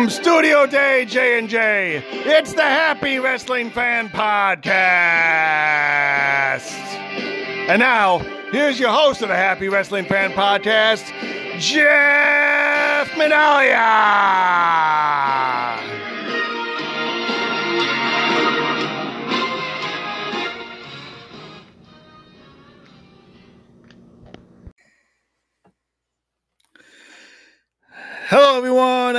[0.00, 4.64] From Studio Day J and J, it's the Happy Wrestling Fan Podcast.
[7.68, 11.04] And now, here's your host of the Happy Wrestling Fan Podcast,
[11.58, 13.90] Jeff Minalia.
[28.32, 29.16] Hello, everyone,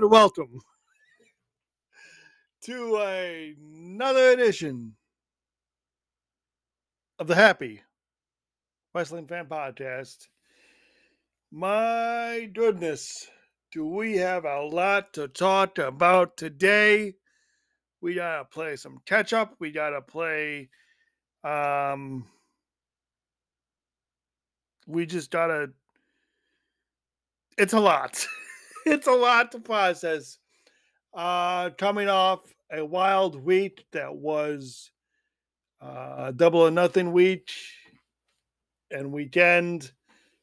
[0.00, 0.58] and welcome
[2.62, 4.96] to another edition
[7.20, 7.80] of the Happy
[8.92, 10.26] Wrestling Fan Podcast.
[11.52, 13.30] My goodness,
[13.70, 17.14] do we have a lot to talk about today?
[18.00, 19.54] We gotta play some catch up.
[19.60, 20.70] We gotta play
[21.44, 22.26] um
[24.86, 25.70] we just gotta
[27.56, 28.26] it's a lot.
[28.86, 30.36] It's a lot to process.
[31.14, 32.40] Uh coming off
[32.70, 34.90] a wild week that was
[35.80, 37.50] uh double or nothing week
[38.90, 39.90] and weekend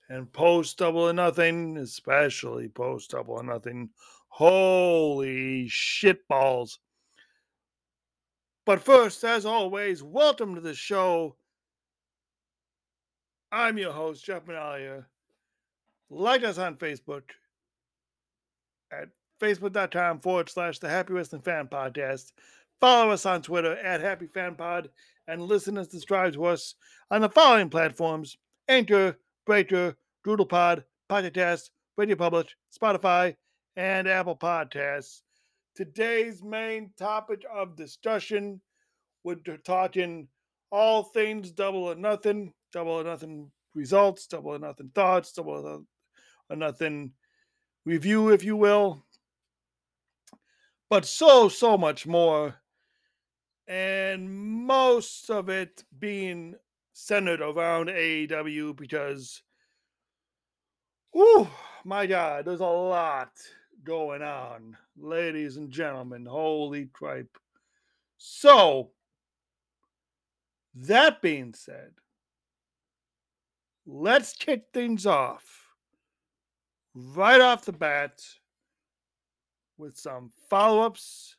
[0.10, 3.92] and post double or nothing especially post double or nothing.
[4.30, 6.80] Holy shit balls.
[8.66, 11.36] But first as always welcome to the show
[13.54, 15.04] I'm your host, Jeff Manalia.
[16.10, 17.24] Like us on Facebook
[18.94, 19.10] at
[19.42, 22.32] facebook.com forward slash the Happy Wrestling Fan Podcast.
[22.80, 24.90] Follow us on Twitter at Happy Fan Pod
[25.28, 26.76] and listen and subscribe to us
[27.10, 28.38] on the following platforms
[28.70, 33.36] Anchor, Breaker, DoodlePod, Pocket Cast, Radio Public, Spotify,
[33.76, 35.22] and Apple Podcasts.
[35.76, 38.62] Today's main topic of discussion,
[39.26, 40.30] we're talking
[40.72, 45.86] all things double or nothing double or nothing results, double or nothing thoughts, double
[46.50, 47.14] or nothing
[47.86, 49.06] review, if you will.
[50.90, 52.56] But so, so much more.
[53.68, 56.56] And most of it being
[56.94, 59.42] centered around AEW because,
[61.16, 61.50] oh
[61.86, 63.32] my God, there's a lot
[63.84, 66.26] going on, ladies and gentlemen.
[66.26, 67.38] Holy tripe.
[68.18, 68.92] So,
[70.76, 71.92] that being said,
[73.86, 75.68] let's kick things off
[76.94, 78.22] right off the bat
[79.78, 81.36] with some follow ups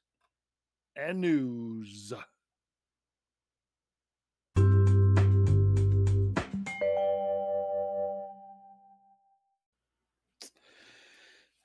[0.97, 2.13] and news.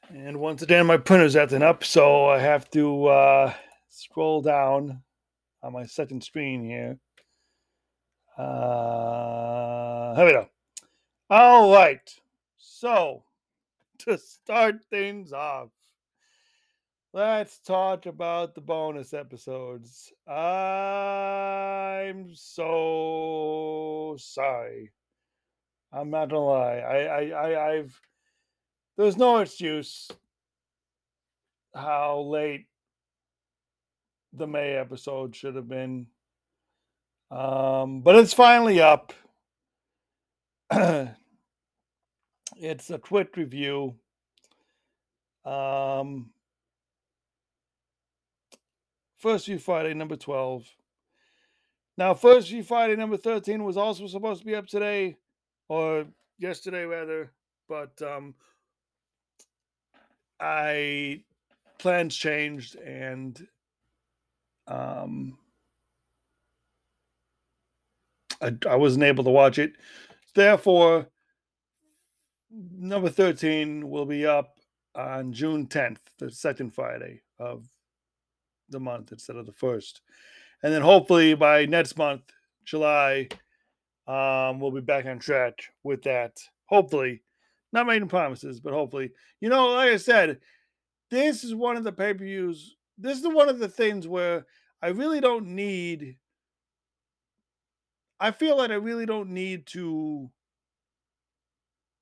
[0.10, 3.54] And once again, my printer's acting up, so I have to uh,
[3.90, 5.04] scroll down
[5.62, 6.98] on my second screen here.
[8.38, 10.48] Uh, here we go.
[11.30, 12.10] All right.
[12.58, 13.24] So,
[14.00, 15.70] to start things off,
[17.14, 20.14] let's talk about the bonus episodes.
[20.28, 20.44] I'm
[22.34, 24.92] so sorry.
[25.92, 26.78] I'm not gonna lie.
[26.78, 28.00] I, I, I I've
[28.98, 30.10] there's no excuse
[31.76, 32.66] how late
[34.34, 36.08] the May episode should have been.
[37.32, 39.14] Um, but it's finally up.
[42.60, 43.96] it's a quick review.
[45.46, 46.32] Um,
[49.18, 50.66] First View Friday, number 12.
[51.98, 55.18] Now, First View Friday, number 13 was also supposed to be up today,
[55.70, 56.06] or
[56.38, 57.32] yesterday, rather,
[57.68, 58.36] but um,
[60.40, 61.24] I
[61.80, 63.48] plans changed and
[64.68, 65.38] um,
[68.42, 69.74] I, I wasn't able to watch it.
[70.36, 71.08] Therefore,
[72.78, 74.58] number 13 will be up
[74.96, 77.68] on June 10th, the second Friday of
[78.70, 80.02] the month instead of the first.
[80.64, 82.24] And then hopefully by next month,
[82.66, 83.30] July,
[84.08, 86.38] um, we'll be back on track with that.
[86.66, 87.22] Hopefully,
[87.72, 89.12] not making promises, but hopefully.
[89.40, 90.40] You know, like I said,
[91.12, 92.76] this is one of the pay per views.
[92.98, 94.46] This is one of the things where
[94.82, 96.18] I really don't need
[98.20, 100.30] I feel like I really don't need to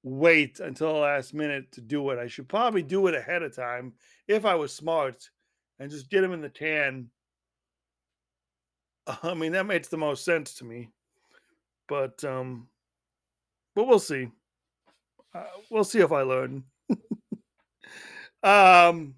[0.05, 2.19] wait until the last minute to do it.
[2.19, 3.93] I should probably do it ahead of time
[4.27, 5.29] if I was smart
[5.79, 7.09] and just get them in the tan.
[9.23, 10.91] I mean, that makes the most sense to me.
[11.87, 12.69] But um
[13.75, 14.29] but we'll see.
[15.33, 16.63] Uh, we'll see if I learn.
[18.43, 19.15] um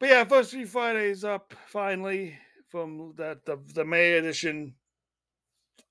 [0.00, 2.38] but yeah, first three Fridays up finally
[2.68, 4.74] from that the, the May edition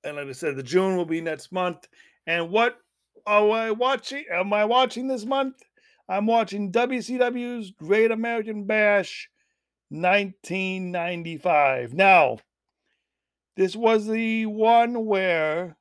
[0.03, 1.87] And like I said, the June will be next month.
[2.27, 2.77] And what
[3.25, 4.25] are I watching?
[4.31, 5.55] Am I watching this month?
[6.07, 9.29] I'm watching WCW's Great American Bash
[9.89, 11.93] 1995.
[11.93, 12.39] Now,
[13.55, 15.77] this was the one where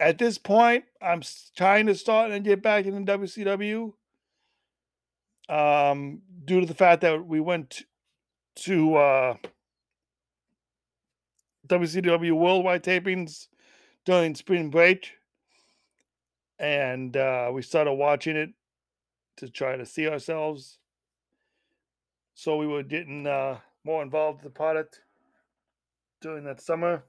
[0.00, 1.22] at this point, I'm
[1.56, 3.92] trying to start and get back into WCW.
[5.48, 7.82] Um, due to the fact that we went
[8.56, 9.34] to uh,
[11.66, 13.48] WCW worldwide tapings
[14.10, 15.12] during spring break,
[16.58, 18.50] and uh, we started watching it
[19.36, 20.78] to try to see ourselves.
[22.34, 25.02] So we were getting uh, more involved with the product
[26.20, 27.04] during that summer.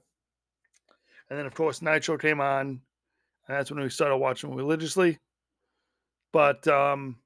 [1.28, 2.80] And then, of course, Nitro came on, and
[3.48, 5.18] that's when we started watching religiously.
[6.32, 7.16] But um,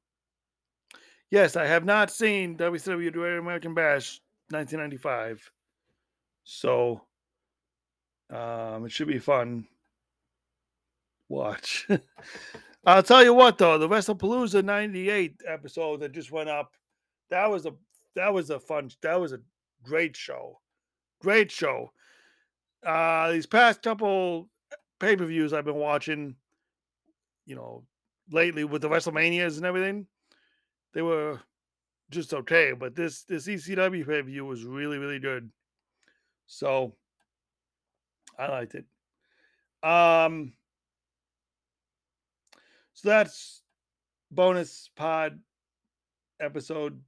[1.30, 5.50] yes, I have not seen WCW Great American Bash 1995.
[6.44, 7.02] So
[8.30, 9.66] um, it should be fun.
[11.28, 11.86] Watch.
[12.86, 16.74] I'll tell you what though, the WrestlePalooza 98 episode that just went up,
[17.30, 17.74] that was a
[18.14, 19.40] that was a fun that was a
[19.82, 20.60] great show.
[21.20, 21.92] Great show.
[22.84, 24.48] Uh these past couple
[25.00, 26.36] pay-per-views I've been watching,
[27.44, 27.84] you know,
[28.30, 30.06] lately with the WrestleManias and everything,
[30.94, 31.40] they were
[32.10, 32.72] just okay.
[32.72, 35.50] But this this ECW pay-per-view was really, really good.
[36.46, 36.94] So
[38.38, 38.84] I liked it.
[39.82, 40.52] Um,
[42.94, 43.62] so that's
[44.30, 45.40] bonus pod
[46.40, 47.00] episode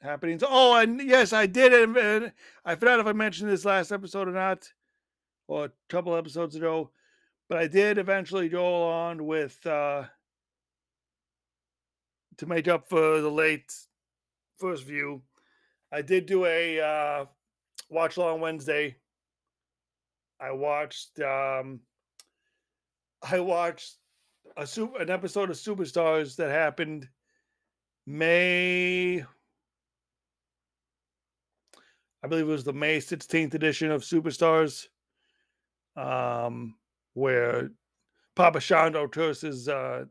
[0.00, 0.42] happenings.
[0.46, 1.72] Oh, and yes, I did.
[1.72, 2.32] And
[2.64, 4.68] I forgot if I mentioned this last episode or not,
[5.48, 6.90] or a couple episodes ago,
[7.48, 10.04] but I did eventually go on with uh,
[12.38, 13.72] to make up for the late
[14.58, 15.22] first view.
[15.90, 17.24] I did do a uh,
[17.90, 18.96] watch along Wednesday
[20.42, 21.80] I watched um
[23.22, 23.96] I watched
[24.56, 27.08] a super an episode of Superstars that happened
[28.06, 29.24] May
[32.24, 34.88] I believe it was the May 16th edition of Superstars.
[35.96, 36.74] Um
[37.14, 37.70] where
[38.34, 40.06] Papa Shango curses uh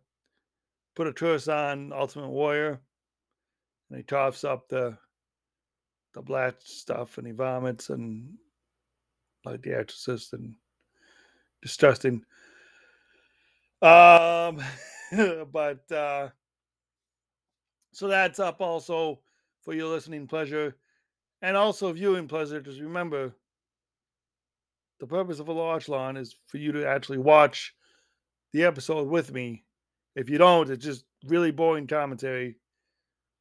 [0.96, 2.80] put a curse on Ultimate Warrior
[3.90, 4.98] and he coughs up the
[6.14, 8.38] the black stuff and he vomits and
[9.46, 10.54] like The Exorcist and
[11.62, 12.24] disgusting.
[13.82, 14.62] Um,
[15.52, 16.30] but uh,
[17.94, 19.20] so that's up also
[19.64, 20.76] for your listening pleasure
[21.42, 22.62] and also viewing pleasure.
[22.62, 23.34] Just remember,
[25.00, 27.74] the purpose of a watch along is for you to actually watch
[28.54, 29.64] the episode with me.
[30.16, 32.58] If you don't, it's just really boring commentary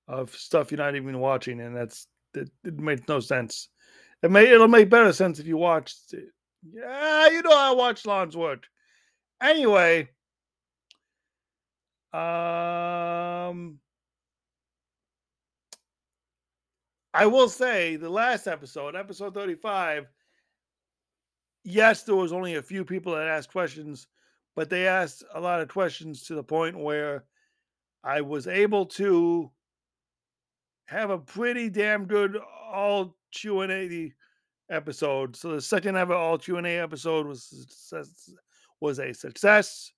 [0.08, 3.68] of stuff you're not even watching, and that's it, it makes no sense.
[4.22, 6.28] It may it'll make better sense if you watched it.
[6.72, 8.64] Yeah, you know I watch alongs work.
[9.40, 10.10] Anyway,
[12.12, 13.78] um
[17.12, 20.06] I will say the last episode, episode 35,
[21.64, 24.06] yes, there was only a few people that asked questions,
[24.54, 27.24] but they asked a lot of questions to the point where
[28.04, 29.50] I was able to
[30.86, 32.36] have a pretty damn good
[32.72, 34.12] all Q and A
[34.70, 35.36] episode.
[35.36, 37.66] So the second ever all Q and A episode was
[38.80, 39.92] was a success.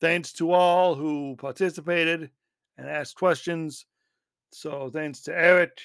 [0.00, 2.30] Thanks to all who participated
[2.78, 3.84] and asked questions.
[4.52, 5.78] So thanks to Eric,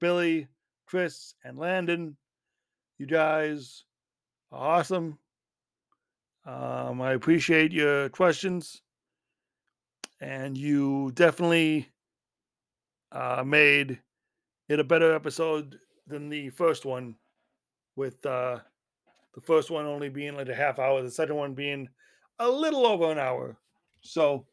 [0.00, 0.48] Billy,
[0.86, 2.16] Chris, and Landon.
[2.98, 3.84] You guys
[4.50, 5.18] are awesome.
[6.46, 8.80] Um, I appreciate your questions,
[10.20, 11.90] and you definitely
[13.12, 14.00] uh, made
[14.68, 17.14] it a better episode than the first one,
[17.96, 18.58] with uh,
[19.34, 21.88] the first one only being like a half hour, the second one being
[22.38, 23.56] a little over an hour.
[24.00, 24.46] So,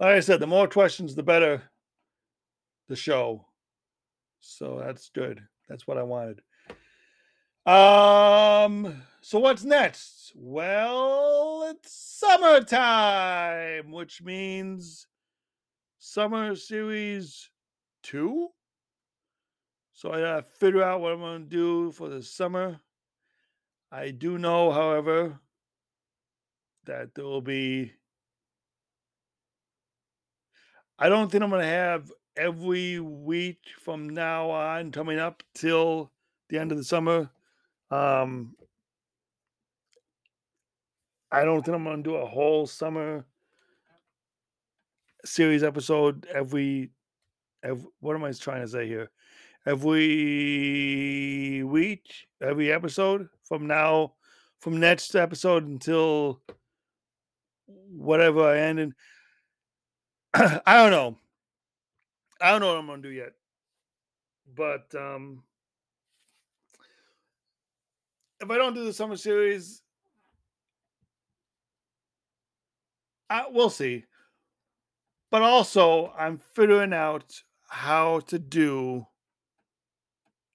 [0.00, 1.62] like I said, the more questions, the better
[2.88, 3.46] the show.
[4.40, 5.40] So that's good.
[5.68, 6.40] That's what I wanted.
[7.66, 10.32] Um, so what's next?
[10.36, 15.08] Well, it's summertime, which means
[15.98, 17.50] summer series
[18.04, 18.50] two.
[19.96, 22.80] So I gotta figure out what I'm gonna do for the summer.
[23.90, 25.40] I do know, however,
[26.84, 27.92] that there will be.
[30.98, 36.12] I don't think I'm gonna have every week from now on coming up till
[36.50, 37.30] the end of the summer.
[37.90, 38.54] Um,
[41.32, 43.24] I don't think I'm gonna do a whole summer
[45.24, 46.90] series episode every,
[47.62, 49.10] every what am I trying to say here?
[49.66, 54.12] Every week, every episode from now,
[54.60, 56.40] from next episode until
[57.66, 58.94] whatever I end in.
[60.34, 61.18] I don't know.
[62.40, 63.32] I don't know what I'm gonna do yet.
[64.54, 65.42] But um
[68.40, 69.82] if I don't do the summer series,
[73.30, 74.04] I, we'll see.
[75.30, 79.06] But also, I'm figuring out how to do.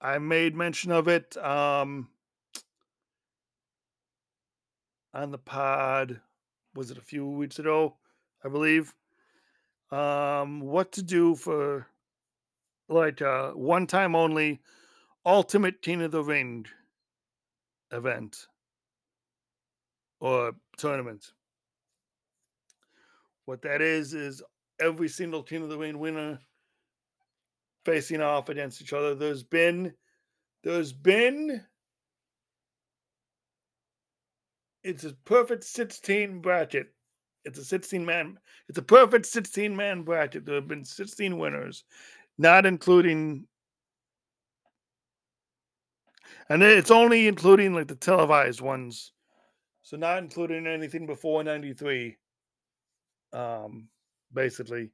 [0.02, 2.10] I made mention of it um,
[5.14, 6.20] on the pod.
[6.74, 7.96] Was it a few weeks ago?
[8.44, 8.96] I believe.
[9.92, 11.86] Um, what to do for
[12.90, 14.62] like a one time only
[15.26, 16.66] ultimate King of the Ring
[17.92, 18.48] event
[20.20, 21.32] or tournament.
[23.46, 24.42] What that is is
[24.80, 26.40] every single King of the Ring winner
[27.86, 29.16] facing off against each other.
[29.16, 29.94] There's been
[30.64, 31.64] there's been
[34.84, 36.88] it's a perfect 16 bracket.
[37.46, 38.38] It's a 16 man
[38.70, 40.46] it's a perfect 16 man bracket.
[40.46, 41.84] There have been 16 winners,
[42.38, 43.48] not including
[46.50, 49.12] and it's only including like the televised ones.
[49.84, 52.18] So not including anything before 93.
[53.34, 53.90] Um
[54.34, 54.92] basically.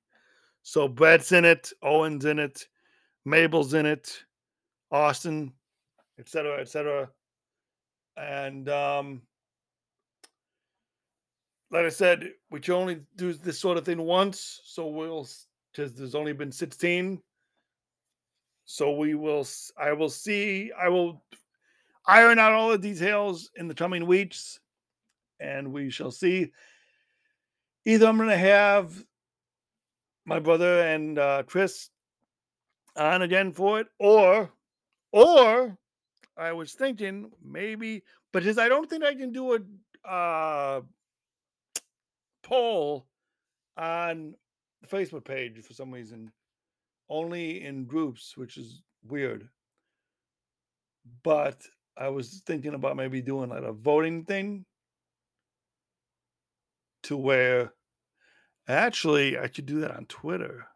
[0.63, 2.67] So Bret's in it, Owen's in it,
[3.28, 4.24] Mabel's in it,
[4.90, 5.52] Austin,
[6.18, 7.10] etc., etc.
[8.16, 9.22] And um,
[11.70, 15.28] like I said, we can only do this sort of thing once, so we'll
[15.74, 17.22] because there's only been 16.
[18.64, 19.46] So we will
[19.78, 21.22] I will see, I will
[22.08, 24.58] iron out all the details in the coming weeks,
[25.42, 26.54] and we shall see.
[27.84, 29.04] Either I'm gonna have
[30.26, 31.90] my brother and uh, Chris
[32.98, 34.51] on again for it, or
[35.12, 35.77] or
[36.36, 40.82] I was thinking maybe, but because I don't think I can do a uh,
[42.44, 43.08] poll
[43.77, 44.36] on
[44.82, 46.32] the Facebook page for some reason,
[47.10, 49.48] only in groups, which is weird.
[51.24, 51.62] But
[51.98, 54.66] I was thinking about maybe doing like a voting thing
[57.04, 57.74] to where
[58.68, 60.68] Actually, I could do that on Twitter.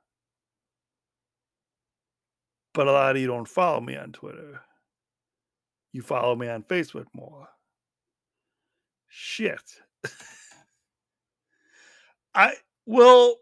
[2.73, 4.61] But a lot of you don't follow me on Twitter.
[5.91, 7.47] You follow me on Facebook more.
[9.09, 9.61] Shit.
[12.33, 12.53] I
[12.85, 13.35] will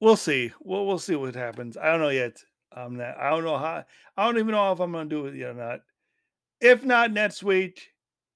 [0.00, 0.52] we'll see.
[0.62, 1.76] We'll we'll see what happens.
[1.76, 2.42] I don't know yet.
[2.74, 3.84] Um that I don't know how
[4.16, 5.80] I don't even know if I'm gonna do it yet or not.
[6.60, 7.92] If not next week,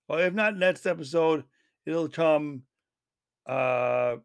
[0.08, 1.44] or if not next episode,
[1.86, 2.62] it'll come
[3.48, 4.16] uh,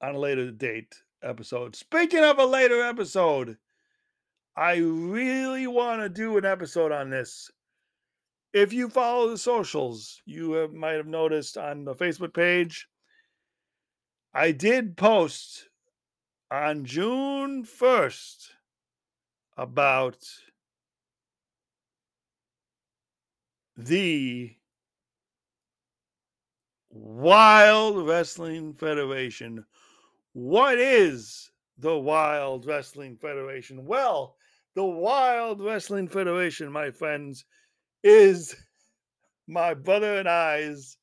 [0.00, 0.94] on a later date
[1.24, 1.74] episode.
[1.74, 3.56] Speaking of a later episode,
[4.56, 7.50] I really want to do an episode on this.
[8.52, 12.86] If you follow the socials, you have, might have noticed on the Facebook page,
[14.32, 15.68] I did post
[16.50, 18.50] on June 1st
[19.56, 20.18] about
[23.76, 24.54] the
[26.90, 29.64] Wild Wrestling Federation.
[30.34, 33.86] What is the Wild Wrestling Federation?
[33.86, 34.36] Well,
[34.74, 37.44] the Wild Wrestling Federation, my friends,
[38.02, 38.54] is
[39.46, 40.96] my brother and I's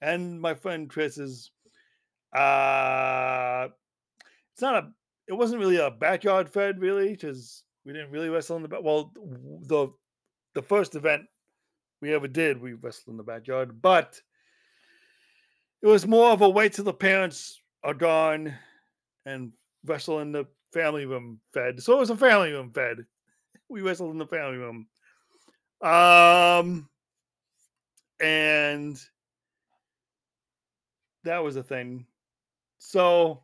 [0.00, 1.50] and my friend Chris's.
[2.32, 3.66] Uh,
[4.52, 4.88] it's not a,
[5.26, 8.84] it wasn't really a backyard fed, really, because we didn't really wrestle in the back.
[8.84, 9.12] Well,
[9.62, 9.88] the
[10.54, 11.22] the first event
[12.00, 14.20] we ever did, we wrestled in the backyard, but
[15.82, 18.54] it was more of a wait till the parents are gone
[19.28, 19.52] and
[19.84, 21.82] wrestle in the family room fed.
[21.82, 22.98] So it was a family room fed.
[23.70, 24.86] We wrestled in the family room.
[25.82, 26.88] Um
[28.18, 28.98] and
[31.24, 32.06] that was a thing.
[32.78, 33.42] So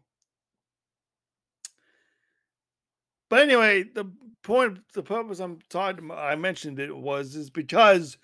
[3.29, 4.07] but anyway, the
[4.43, 8.17] point the purpose I'm talking I mentioned it was is because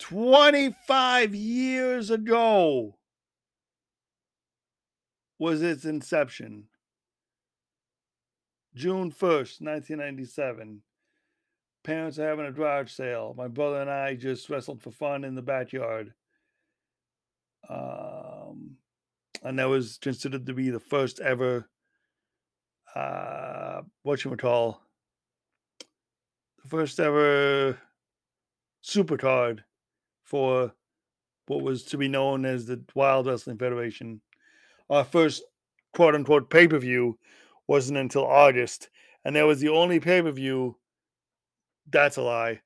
[0.00, 2.98] 25 years ago
[5.38, 6.64] was its inception.
[8.74, 10.82] June 1st, 1997.
[11.84, 13.34] Parents are having a garage sale.
[13.36, 16.12] My brother and I just wrestled for fun in the backyard.
[17.68, 18.76] Um,
[19.42, 21.68] and that was considered to be the first ever,
[22.94, 24.82] uh, what you call,
[26.62, 27.78] the first ever
[28.80, 29.64] super card
[30.24, 30.72] for
[31.46, 34.20] what was to be known as the Wild Wrestling Federation
[34.90, 35.42] our first
[35.92, 37.18] quote unquote pay per view
[37.68, 38.88] wasn't until August.
[39.24, 40.76] and that was the only pay per view.
[41.90, 42.60] That's a lie.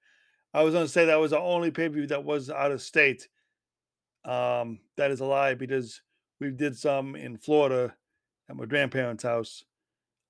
[0.54, 2.72] I was going to say that was the only pay per view that was out
[2.72, 3.28] of state.
[4.24, 6.00] Um, that is a lie because
[6.40, 7.94] we did some in Florida
[8.48, 9.64] at my grandparents' house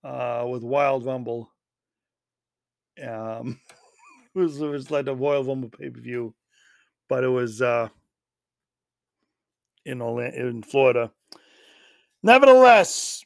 [0.05, 1.51] uh, with Wild Rumble.
[3.03, 3.61] Um,
[4.35, 6.35] it was it was like a Royal Rumble pay per view,
[7.09, 7.89] but it was uh,
[9.85, 11.11] in Orlando, in Florida.
[12.23, 13.25] Nevertheless,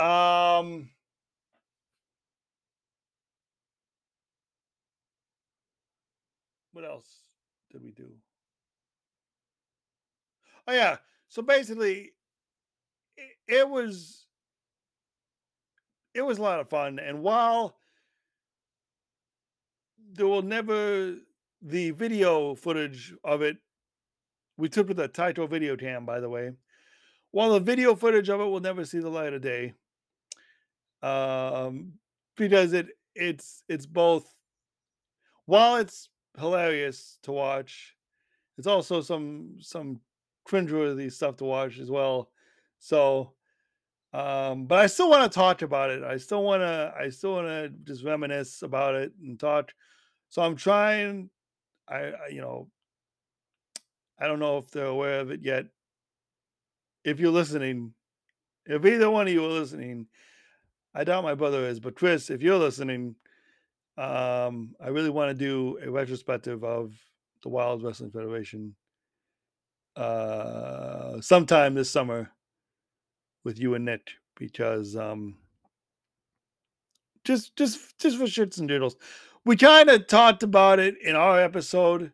[0.00, 0.88] um,
[6.72, 7.08] what else
[7.70, 8.08] did we do?
[10.66, 10.96] Oh yeah,
[11.28, 12.12] so basically,
[13.16, 14.26] it, it was
[16.14, 17.76] it was a lot of fun, and while
[20.12, 21.16] there will never
[21.62, 23.58] the video footage of it.
[24.56, 26.52] We took with a Taito video cam, by the way.
[27.30, 29.74] While the video footage of it will never see the light of day,
[31.02, 31.94] um,
[32.36, 34.32] because it it's it's both.
[35.46, 37.96] While it's hilarious to watch,
[38.56, 40.00] it's also some some
[40.48, 42.30] cringeworthy stuff to watch as well.
[42.78, 43.32] So,
[44.12, 46.02] um, but I still want to talk about it.
[46.02, 46.94] I still want to.
[46.98, 49.72] I still want to just reminisce about it and talk.
[50.28, 51.30] So I'm trying.
[51.88, 52.68] I, I you know.
[54.18, 55.64] I don't know if they're aware of it yet.
[57.04, 57.94] If you're listening,
[58.66, 60.08] if either one of you are listening,
[60.94, 63.14] I doubt my brother is, but Chris, if you're listening,
[63.96, 66.92] um, I really want to do a retrospective of
[67.42, 68.74] the Wild Wrestling Federation
[69.96, 72.30] uh, sometime this summer
[73.44, 75.36] with you and Nick because um,
[77.24, 78.96] just just just for shits and doodles.
[79.44, 82.12] We kind of talked about it in our episode.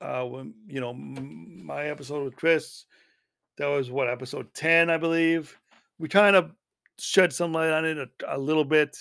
[0.00, 2.86] Uh, when you know my episode with Chris,
[3.58, 5.58] that was what episode ten, I believe.
[5.98, 6.50] We kind of
[6.98, 8.96] shed some light on it a, a little bit,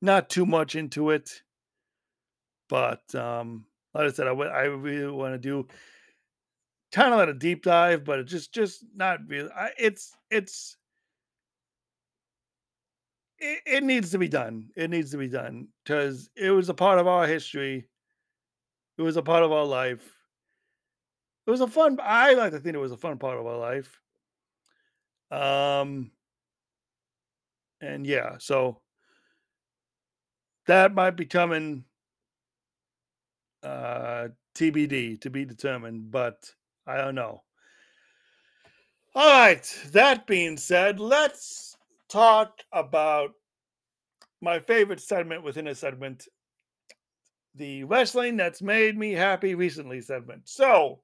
[0.00, 1.42] not too much into it,
[2.68, 5.66] but um, like I said, I, I really want to do
[6.92, 9.50] kind of like a deep dive, but it just just not really.
[9.50, 10.76] I, it's it's
[13.38, 14.70] it, it needs to be done.
[14.76, 17.88] It needs to be done because it was a part of our history.
[18.98, 20.16] It was a part of our life.
[21.46, 21.98] It was a fun.
[22.00, 24.00] I like to think it was a fun part of our life.
[25.30, 26.12] Um,
[27.82, 28.80] and yeah, so
[30.66, 31.84] that might be coming
[33.62, 36.50] uh TBD to be determined, but
[36.86, 37.42] I don't know.
[39.14, 41.76] All right, that being said, let's
[42.08, 43.32] talk about
[44.40, 46.26] my favorite segment within a segment
[47.54, 50.42] the wrestling that's made me happy recently segment.
[50.48, 51.00] So,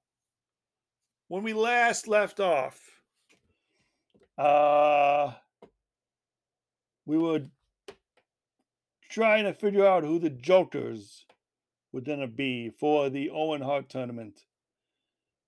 [1.28, 2.80] when we last left off,
[4.38, 5.34] uh,
[7.08, 7.40] we were
[9.08, 11.24] trying to figure out who the jokers
[12.04, 14.44] going to be for the Owen Hart tournament.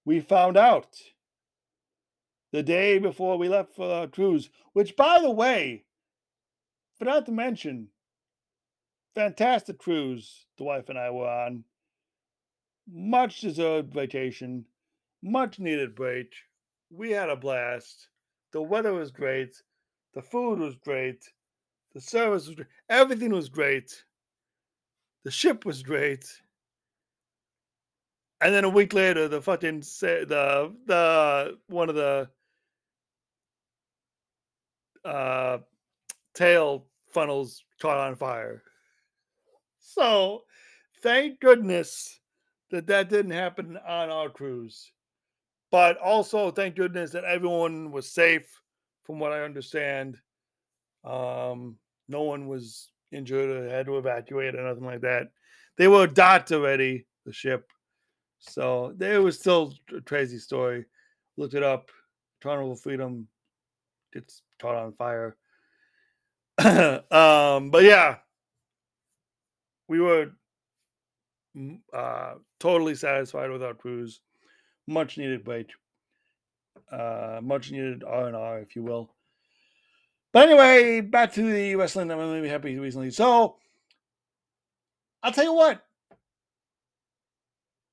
[0.07, 0.97] We found out
[2.51, 5.85] the day before we left for our cruise, which, by the way,
[6.99, 7.89] forgot to mention,
[9.15, 11.65] fantastic cruise the wife and I were on.
[12.91, 14.65] Much deserved vacation,
[15.23, 16.33] much needed break.
[16.91, 18.09] We had a blast.
[18.53, 19.55] The weather was great.
[20.15, 21.23] The food was great.
[21.93, 22.69] The service was great.
[22.89, 24.05] Everything was great.
[25.25, 26.25] The ship was great.
[28.41, 32.31] And then a week later, the fucking the the one of the
[35.05, 35.59] uh
[36.35, 38.63] tail funnels caught on fire.
[39.79, 40.45] So,
[41.03, 42.21] thank goodness
[42.71, 44.93] that that didn't happen on our cruise.
[45.71, 48.61] But also, thank goodness that everyone was safe,
[49.05, 50.19] from what I understand.
[51.05, 51.77] Um,
[52.09, 55.29] no one was injured or had to evacuate or nothing like that.
[55.77, 57.71] They were docked already, the ship.
[58.39, 60.85] So there was still a crazy story.
[61.37, 61.91] Looked it up.
[62.43, 63.29] Carnival Freedom
[64.13, 65.37] gets caught on fire.
[67.11, 68.17] um, but yeah,
[69.89, 70.31] we were
[71.93, 74.21] uh, totally satisfied with our cruise.
[74.87, 75.71] Much needed break.
[76.91, 79.15] Uh, much needed R and R, if you will.
[80.33, 83.11] But anyway, back to the wrestling made me happy recently.
[83.11, 83.57] So
[85.23, 85.85] I'll tell you what.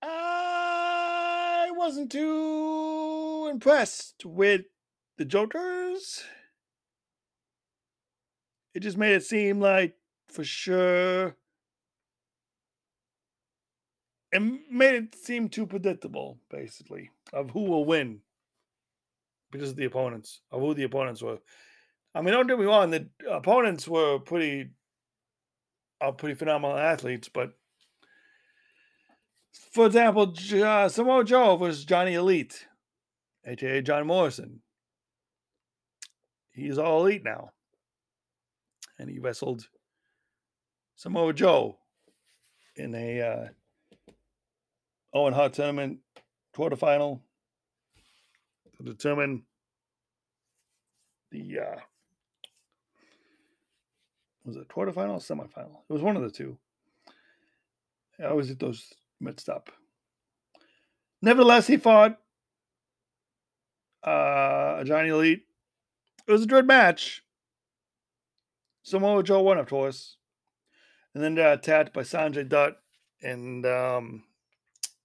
[0.01, 4.61] I wasn't too impressed with
[5.17, 6.23] the Jokers.
[8.73, 9.95] It just made it seem like
[10.29, 11.35] for sure
[14.31, 18.19] it made it seem too predictable, basically, of who will win
[19.51, 21.39] because of the opponents, of who the opponents were.
[22.17, 24.71] I mean, don't get me wrong, the opponents were pretty,
[26.01, 27.51] uh, pretty phenomenal athletes, but
[29.71, 32.65] for example, uh, Samoa Joe was Johnny Elite,
[33.45, 34.61] aka John Morrison.
[36.49, 37.51] He's all elite now,
[38.97, 39.67] and he wrestled
[40.95, 41.77] Samoa Joe
[42.75, 43.47] in a uh,
[45.13, 45.99] Owen Hart tournament
[46.55, 47.19] quarterfinal
[48.77, 49.43] to determine
[51.29, 51.79] the uh,
[54.47, 55.81] was it quarterfinal semifinal?
[55.89, 56.57] It was one of the two.
[58.19, 59.69] I always get those mixed up.
[61.21, 62.17] Nevertheless, he fought
[64.03, 65.43] uh, Johnny Elite.
[66.25, 67.23] It was a dread match.
[68.83, 70.15] Samoa Joe won, of course.
[71.13, 72.77] And then got attacked by Sanjay Dutt
[73.21, 74.23] and um,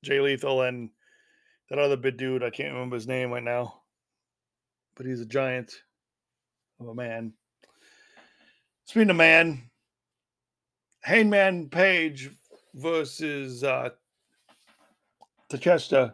[0.05, 0.90] Jay Lethal and
[1.68, 2.44] that other big dude.
[2.44, 3.81] I can't remember his name right now.
[4.94, 5.72] But he's a giant
[6.78, 7.33] of a man.
[8.92, 9.70] Speaking of man,
[11.00, 12.28] Hangman Page
[12.74, 13.88] versus uh,
[15.50, 16.12] Takeshita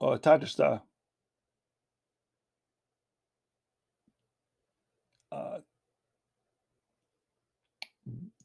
[0.00, 0.80] or Tatista.
[5.30, 5.58] Uh,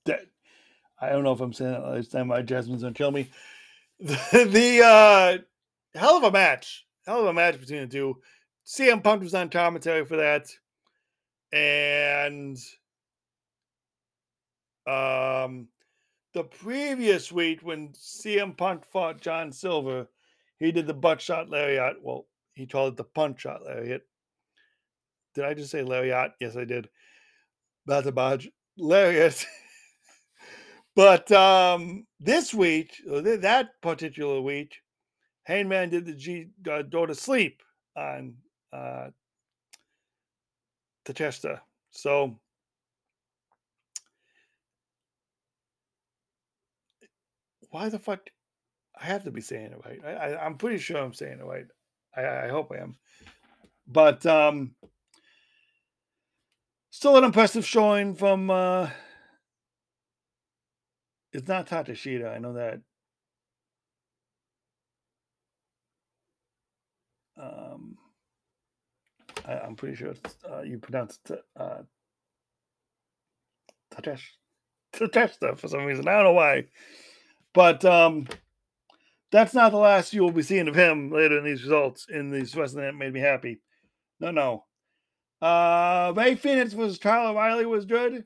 [0.04, 0.26] that
[1.00, 2.28] I don't know if I'm saying that last time.
[2.28, 3.32] My Jasmine's gonna kill me.
[4.02, 5.38] The, the uh,
[5.98, 8.17] hell of a match, hell of a match between the two.
[8.67, 10.50] CM Punk was on commentary for that,
[11.51, 12.58] and
[14.88, 15.67] um,
[16.34, 20.08] the previous week when CM Punk fought John Silver,
[20.60, 21.97] he did the buckshot lariat.
[22.01, 24.01] Well, he called it the punch shot lariat.
[25.34, 26.31] Did I just say lariat?
[26.39, 26.89] Yes, I did.
[27.86, 28.49] That's a bodge.
[28.77, 29.45] Lariat.
[30.95, 34.75] but um, this week, that particular week,
[35.43, 37.62] Hangman did the G uh, go to sleep
[37.95, 38.36] on
[38.73, 39.10] uh,
[41.06, 41.62] Tatesta.
[41.91, 42.39] So
[47.70, 48.30] why the fuck?
[49.00, 50.00] I have to be saying it right.
[50.06, 51.65] I, am pretty sure I'm saying it right.
[52.15, 52.96] I, I hope I am.
[53.88, 54.76] But um,
[56.89, 58.50] still an impressive showing from.
[58.50, 58.89] Uh,
[61.34, 62.34] it's not Tatashita.
[62.34, 62.80] I know that.
[67.38, 67.94] Um,
[69.45, 70.13] I, am pretty sure
[70.49, 71.84] uh, you pronounced it uh,
[73.93, 74.21] Tatesh.
[74.93, 76.08] For some reason.
[76.08, 76.65] I don't know why.
[77.53, 78.27] But um,
[79.31, 82.31] that's not the last you will be seeing of him later in these results in
[82.31, 83.60] these wrestling that made me happy.
[84.19, 84.65] No, no.
[85.41, 88.25] Uh, Rey Fenix versus Kyle O'Reilly was good.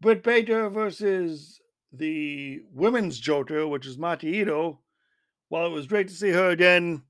[0.00, 1.60] Britt Baker versus
[1.92, 4.78] the women's Joker, which is Maki Itoh.
[5.48, 7.02] While it was great to see her again,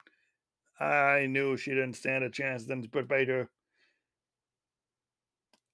[0.81, 3.51] I knew she didn't stand a chance against Britt Baker.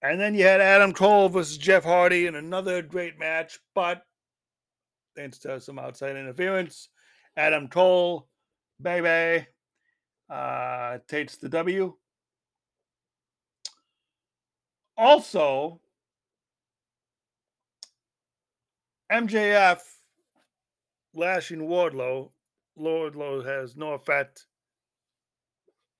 [0.02, 4.02] And then you had Adam Cole versus Jeff Hardy in another great match, but
[5.16, 6.88] thanks to some outside interference.
[7.36, 8.28] Adam Cole,
[8.80, 9.46] baby,
[10.28, 11.94] uh, takes the W.
[14.96, 15.80] Also,
[19.10, 19.80] MJF
[21.14, 22.30] lashing Wardlow.
[22.78, 24.46] Wardlow has no effect,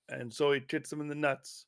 [0.08, 1.66] and so he kicks him in the nuts.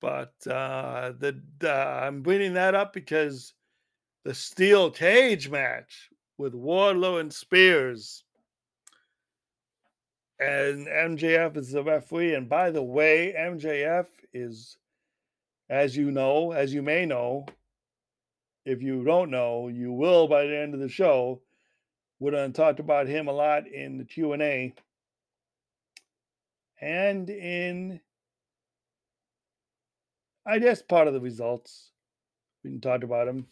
[0.00, 3.54] But uh, the, the I'm bringing that up because
[4.24, 8.24] the steel cage match with Wardlow and Spears.
[10.40, 12.34] And MJF is the referee.
[12.34, 14.76] And by the way, MJF is,
[15.68, 17.46] as you know, as you may know,
[18.64, 21.40] if you don't know, you will by the end of the show.
[22.20, 24.72] We're going to talk about him a lot in the Q&A and
[26.82, 28.00] in,
[30.46, 31.90] I guess, part of the results.
[32.64, 33.46] We can talk about him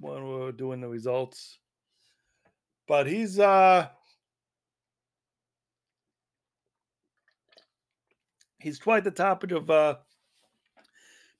[0.00, 1.58] when we are doing the results.
[2.86, 3.88] But he's uh
[8.58, 9.96] he's quite the topic of uh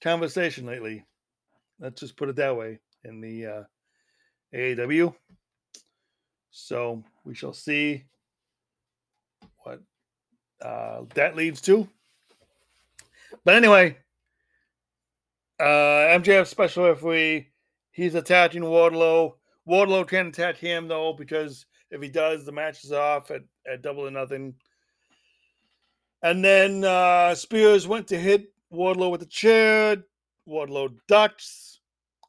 [0.02, 1.04] conversation lately.
[1.78, 3.62] Let's just put it that way in the uh
[4.54, 5.14] AEW.
[6.50, 8.04] So we shall see
[9.64, 9.80] what
[10.62, 11.88] uh that leads to.
[13.44, 13.98] But anyway,
[15.60, 15.64] uh
[16.18, 17.48] MJF special referee
[17.94, 19.34] He's attacking Wardlow.
[19.68, 23.82] Wardlow can't attack him though because if he does, the match is off at, at
[23.82, 24.54] double or nothing.
[26.20, 29.98] And then uh, Spears went to hit Wardlow with a chair.
[30.48, 31.78] Wardlow ducks,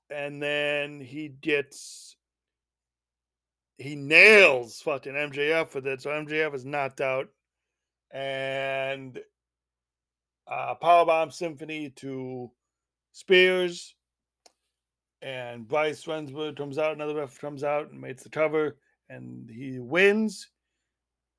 [0.10, 2.16] and then he gets
[3.78, 6.02] he nails fucking MJF with it.
[6.04, 7.28] So MJF is knocked out,
[8.16, 9.20] and
[10.50, 12.50] uh, Powerbomb Symphony to
[13.12, 13.94] Spears.
[15.22, 18.78] And Bryce Remsburg comes out, another ref comes out and makes the cover,
[19.10, 20.48] and he wins.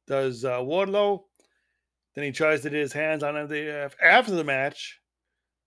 [0.06, 1.22] Does uh, Wardlow.
[2.14, 5.00] Then he tries to do his hands on MJF after the match,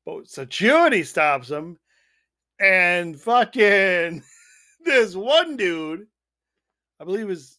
[0.06, 1.78] but security stops him.
[2.60, 4.24] And fucking
[4.86, 6.08] this one dude,
[7.00, 7.58] I believe his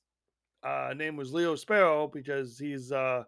[0.62, 3.24] uh, name was Leo Sparrow because he's uh,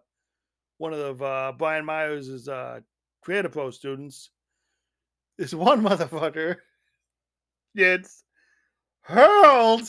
[0.83, 2.81] one of uh, Brian Myers' uh,
[3.21, 4.31] Create A Pro students.
[5.37, 6.57] This one motherfucker
[7.73, 8.25] gets
[8.99, 9.87] hurled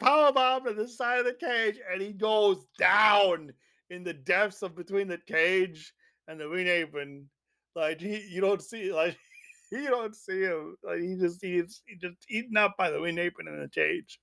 [0.00, 3.52] powerbomb to the side of the cage and he goes down
[3.90, 5.92] in the depths of between the cage
[6.28, 7.28] and the ring apron.
[7.74, 9.18] Like he, you don't see like
[9.72, 10.76] you don't see him.
[10.84, 14.20] Like he just he's he just eaten up by the ring apron in the cage.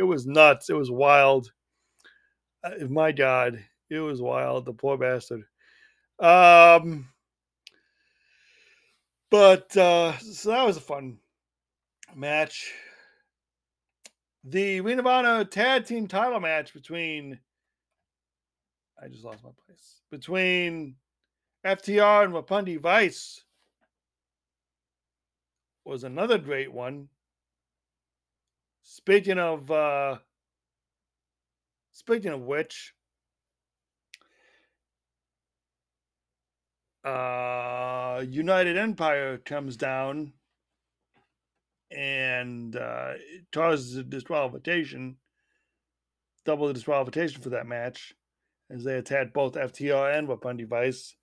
[0.00, 0.68] It was nuts.
[0.68, 1.48] It was wild.
[2.64, 4.64] Uh, my God, it was wild.
[4.64, 5.44] The poor bastard.
[6.18, 7.08] Um,
[9.30, 11.18] but uh, so that was a fun
[12.14, 12.72] match.
[14.44, 17.38] The Ring of Honor tag team title match between
[19.02, 20.00] I just lost my place.
[20.10, 20.96] Between
[21.64, 23.42] FTR and Roppongi Vice
[25.84, 27.08] was another great one.
[28.82, 30.18] Speaking of uh
[31.92, 32.94] speaking of which,
[37.04, 40.32] uh United Empire comes down
[41.90, 43.12] and uh,
[43.52, 45.16] causes a disqualification,
[46.44, 48.14] double the disqualification for that match,
[48.70, 51.14] as they attacked both FTR and Roppongi Vice.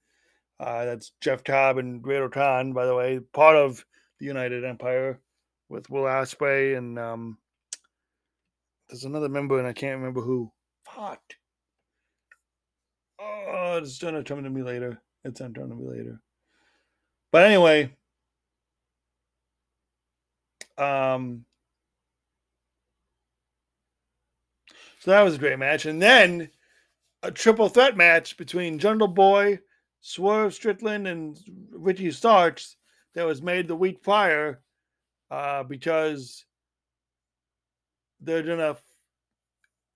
[0.60, 3.84] Uh, that's Jeff Cobb and Great Khan, by the way, part of
[4.20, 5.20] the United Empire
[5.70, 7.38] with Will Ospreay and um,
[8.88, 10.52] there's another member and I can't remember who.
[10.86, 11.22] Fuck.
[13.20, 15.02] Oh, it's gonna come to me later.
[15.24, 16.20] It's come to me later.
[17.32, 17.94] But anyway,
[20.78, 21.46] um,
[25.00, 25.86] so that was a great match.
[25.86, 26.50] And then
[27.24, 29.60] a triple threat match between Jungle Boy,
[30.02, 31.40] Swerve Strickland, and
[31.72, 32.76] Ricky Starks
[33.14, 34.62] that was made the week prior
[35.30, 36.46] uh, because
[38.20, 38.76] they're gonna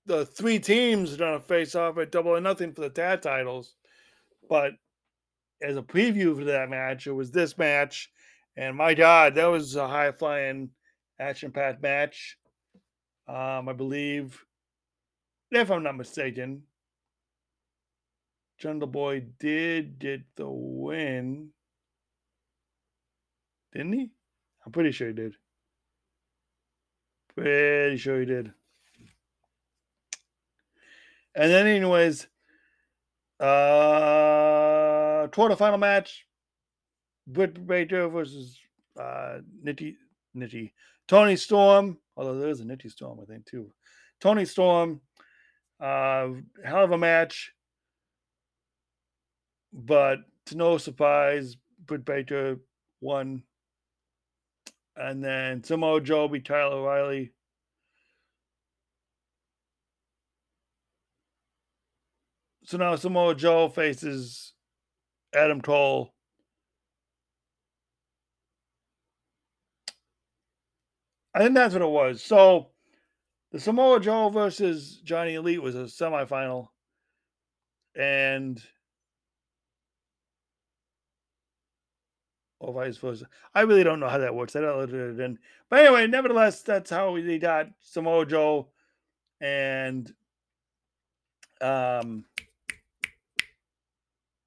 [0.05, 3.75] the three teams are gonna face off at double or nothing for the tag titles.
[4.47, 4.73] But
[5.61, 8.11] as a preview for that match, it was this match
[8.57, 10.69] and my God, that was a high flying
[11.19, 12.37] action packed match.
[13.27, 14.45] Um, I believe,
[15.51, 16.63] if I'm not mistaken,
[18.57, 21.49] Jungle Boy did get the win.
[23.73, 24.11] Didn't he?
[24.65, 25.33] I'm pretty sure he did.
[27.35, 28.53] Pretty sure he did.
[31.35, 32.27] And then, anyways,
[33.45, 36.25] uh, quarterfinal match
[37.27, 38.59] Britt Baker versus
[38.99, 39.95] uh, Nitty
[40.35, 40.71] Nitty
[41.07, 41.97] Toni Storm.
[42.17, 43.71] Although there is a Nitty Storm, I think too.
[44.21, 45.01] Toni Storm,
[45.79, 46.29] uh,
[46.63, 47.51] hell of a match,
[49.73, 52.57] but to no surprise, Britt Baker
[53.01, 53.43] won.
[54.95, 57.33] And then Samoa Joe beat Kyle O'Reilly.
[62.65, 64.53] So now Samoa Joe faces
[65.33, 66.15] Adam Cole
[71.35, 72.23] I think that's what it was.
[72.23, 72.69] So
[73.51, 76.69] the Samoa Joe versus Johnny Elite was a semifinal.
[77.93, 78.61] And
[82.61, 83.27] or vice versa.
[83.53, 84.55] I really don't know how that works.
[84.55, 85.37] I don't it in.
[85.69, 88.69] But anyway, nevertheless, that's how they got Samoa Joe
[89.41, 90.11] and
[91.59, 92.23] um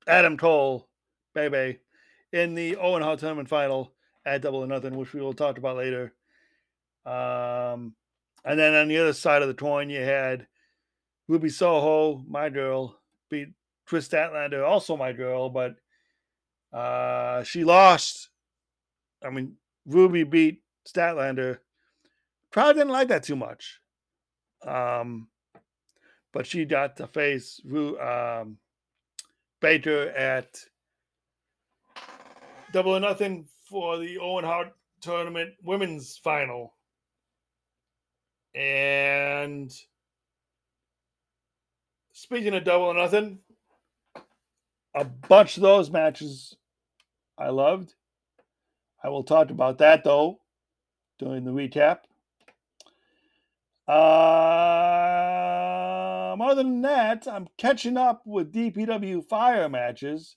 [0.08, 0.88] Adam Cole,
[1.34, 1.78] baby,
[2.32, 3.92] in the Owen Hart tournament final
[4.24, 6.14] at Double or Nothing, which we will talk about later.
[7.04, 7.94] Um,
[8.44, 10.46] and then on the other side of the coin, you had
[11.28, 12.98] Ruby Soho, my girl,
[13.30, 13.48] beat
[13.86, 15.76] Kris Statlander, also my girl, but
[16.72, 18.30] uh, she lost.
[19.24, 21.58] I mean, Ruby beat Statlander.
[22.50, 23.80] Crowd didn't like that too much.
[24.66, 25.28] Um,
[26.32, 28.58] but she got to face um,
[29.60, 30.64] Baker at
[32.72, 36.74] Double or Nothing for the Owen Hart tournament women's final.
[38.54, 39.72] And
[42.12, 43.38] speaking of double or nothing,
[44.94, 46.56] a bunch of those matches
[47.38, 47.94] I loved.
[49.02, 50.40] I will talk about that though
[51.18, 51.98] during the recap.
[53.86, 55.47] Uh,
[56.38, 60.36] Um, other than that, I'm catching up with DPW fire matches.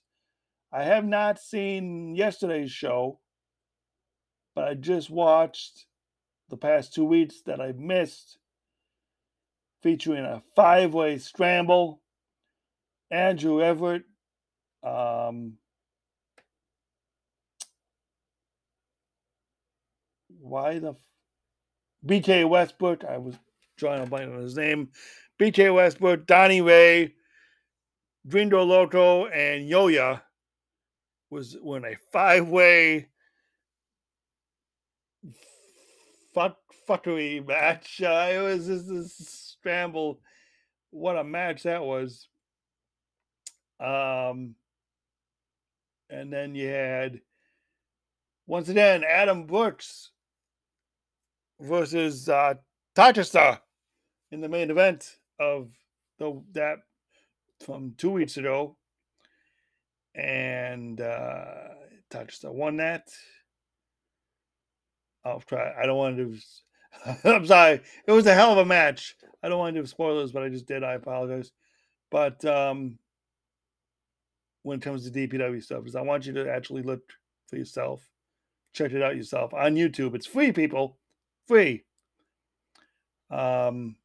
[0.72, 3.20] I have not seen yesterday's show,
[4.54, 5.86] but I just watched
[6.48, 8.38] the past two weeks that I've missed,
[9.80, 12.00] featuring a five way scramble.
[13.10, 14.04] Andrew Everett,
[14.82, 15.58] um,
[20.40, 20.94] why the
[22.04, 23.04] BK Westbrook?
[23.04, 23.36] I was
[23.76, 24.88] drawing a blank on his name.
[25.42, 27.14] BK Westbrook, Donnie Ray,
[28.28, 30.22] Gringo Loco, and Yoya
[31.30, 33.08] was when a five way
[36.32, 38.00] fuck fuckery match.
[38.00, 39.16] Uh, it was just this
[39.58, 40.20] scramble.
[40.90, 42.28] What a match that was.
[43.80, 44.54] Um,
[46.08, 47.20] and then you had
[48.46, 50.12] once again Adam Brooks
[51.58, 52.54] versus uh,
[54.30, 55.68] in the main event of
[56.18, 56.78] the that
[57.64, 58.76] from two weeks ago,
[60.14, 61.68] and uh,
[62.10, 63.08] Tatchester won that.
[65.24, 65.72] I'll try.
[65.80, 66.38] I don't want to do.
[67.24, 67.80] I'm sorry.
[68.06, 69.16] It was a hell of a match.
[69.42, 70.84] I don't want to do spoilers, but I just did.
[70.84, 71.52] I apologize.
[72.10, 72.98] But um,
[74.62, 77.00] when it comes to DPW stuff, is I want you to actually look
[77.48, 78.02] for yourself,
[78.72, 80.14] check it out yourself on YouTube.
[80.14, 80.98] It's free, people,
[81.46, 81.84] free.
[83.30, 83.96] Um,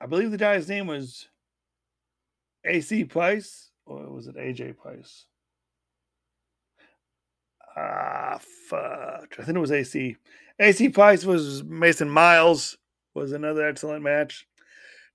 [0.00, 1.28] I believe the guy's name was
[2.64, 5.26] AC Price, or was it AJ Price?
[7.76, 9.34] Ah, fuck.
[9.38, 10.16] I think it was AC.
[10.58, 12.76] AC Price was Mason Miles,
[13.14, 14.46] was another excellent match.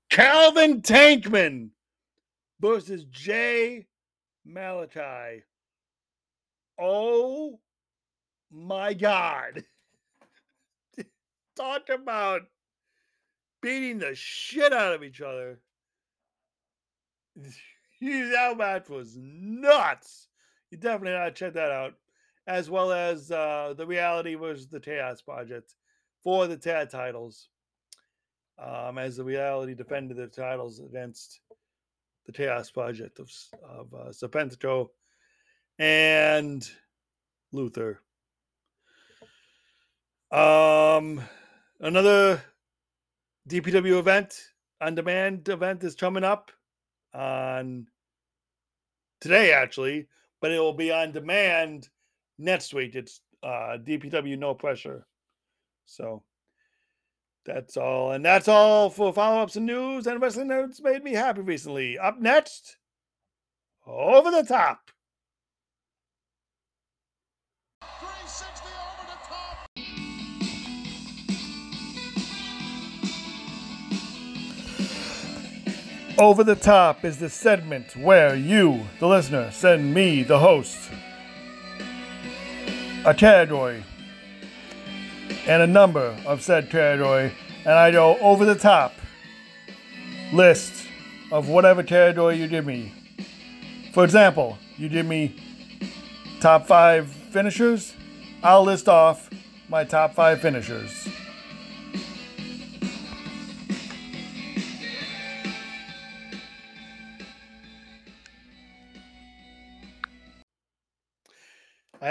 [0.10, 1.70] Calvin Tankman
[2.60, 3.88] versus Jay
[4.46, 5.44] Malachi.
[6.80, 7.60] Oh
[8.52, 9.63] my God.
[11.56, 12.41] Talk about
[13.62, 15.60] beating the shit out of each other.
[18.02, 20.28] that match was nuts.
[20.71, 21.93] You definitely gotta check that out.
[22.47, 25.76] As well as uh, the reality was the Chaos Project
[26.24, 27.50] for the tag titles.
[28.58, 31.39] Um, as the reality defended their titles against
[32.26, 33.32] the Chaos Project of,
[33.63, 34.89] of uh, Serpentico
[35.80, 36.67] and
[37.52, 38.00] Luther.
[40.32, 41.21] Um,
[41.80, 42.41] another
[43.52, 44.34] DPW event
[44.80, 46.52] on demand event is coming up
[47.14, 47.86] on
[49.20, 50.08] today, actually,
[50.40, 51.90] but it will be on demand
[52.38, 52.96] next week.
[52.96, 55.06] It's uh, DPW No Pressure.
[55.86, 56.24] So
[57.46, 58.14] that's all.
[58.14, 62.00] And that's all for follow ups and news and wrestling that's made me happy recently.
[62.00, 62.78] Up next,
[63.86, 64.92] over the top.
[76.21, 80.91] Over the Top is the segment where you, the listener, send me, the host,
[83.03, 83.84] a category
[85.47, 87.31] and a number of said category,
[87.65, 88.93] and I go over the top
[90.31, 90.86] list
[91.31, 92.93] of whatever category you give me.
[93.91, 95.36] For example, you give me
[96.39, 97.95] top five finishers,
[98.43, 99.27] I'll list off
[99.69, 101.07] my top five finishers.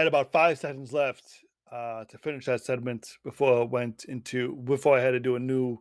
[0.01, 1.25] Had about five seconds left
[1.71, 5.41] uh, to finish that segment before I went into before I had to do a
[5.41, 5.79] new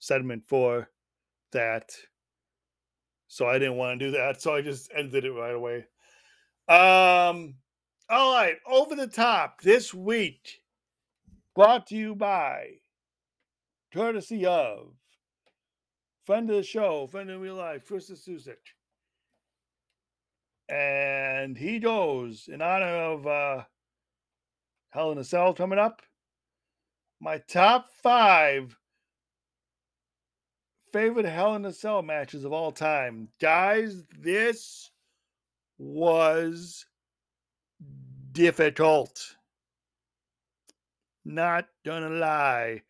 [0.00, 0.90] segment for
[1.52, 1.92] that.
[3.28, 4.42] So I didn't want to do that.
[4.42, 5.86] So I just ended it right away.
[6.68, 7.54] Um,
[8.10, 10.60] all right, over the top this week,
[11.54, 12.66] brought to you by,
[13.94, 14.92] courtesy of,
[16.26, 18.58] friend of the show, friend of real life, Krista Susik
[20.72, 23.64] and he goes in honor of uh,
[24.88, 26.00] Hell in a Cell coming up.
[27.20, 28.74] My top five
[30.90, 34.02] favorite Hell in a Cell matches of all time, guys.
[34.18, 34.90] This
[35.76, 36.86] was
[38.32, 39.36] difficult.
[41.22, 42.80] Not gonna lie.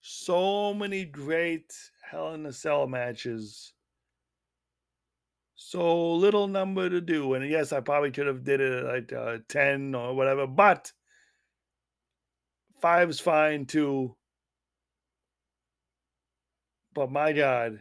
[0.00, 1.72] So many great
[2.10, 3.72] Hell in a Cell matches
[5.70, 7.34] so little number to do.
[7.34, 10.90] And yes, I probably could have did it at like uh, 10 or whatever, but
[12.82, 14.16] five's fine too.
[16.92, 17.80] But my God.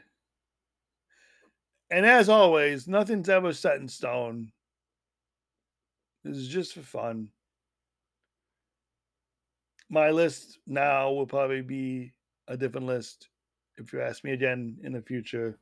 [1.90, 4.52] And as always, nothing's ever set in stone.
[6.24, 7.30] This is just for fun.
[9.90, 12.14] My list now will probably be
[12.48, 13.30] a different list
[13.78, 15.58] if you ask me again in the future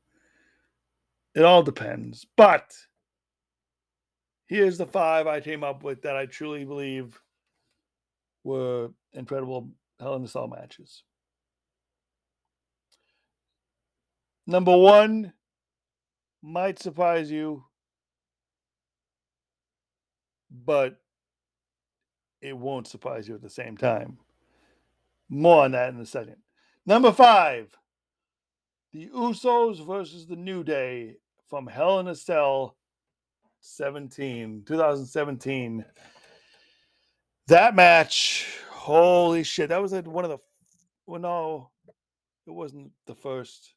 [1.37, 2.25] It all depends.
[2.35, 2.73] But
[4.47, 7.21] here's the five I came up with that I truly believe
[8.43, 9.69] were incredible
[9.99, 11.03] Hell in a Cell matches.
[14.47, 15.33] Number one
[16.41, 17.65] might surprise you,
[20.49, 20.97] but
[22.41, 24.17] it won't surprise you at the same time.
[25.29, 26.37] More on that in a second.
[26.87, 27.77] Number five,
[28.91, 31.17] the Usos versus the New Day
[31.49, 32.75] from Hell in a Cell
[33.61, 35.85] 17, 2017.
[37.47, 40.37] That match, holy shit, that was like one of the,
[41.05, 41.69] well, no,
[42.45, 43.73] it wasn't the first.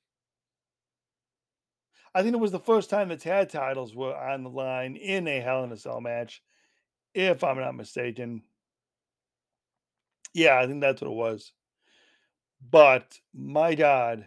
[2.14, 5.28] I think it was the first time the tag titles were on the line in
[5.28, 6.42] a Hell in a Cell match,
[7.14, 8.42] if I'm not mistaken.
[10.34, 11.52] Yeah, I think that's what it was.
[12.68, 14.26] But my God,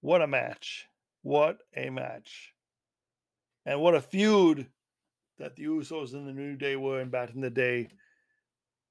[0.00, 0.86] what a match.
[1.22, 2.52] What a match.
[3.66, 4.66] And what a feud
[5.38, 7.88] that the Usos and the New Day were in back in the day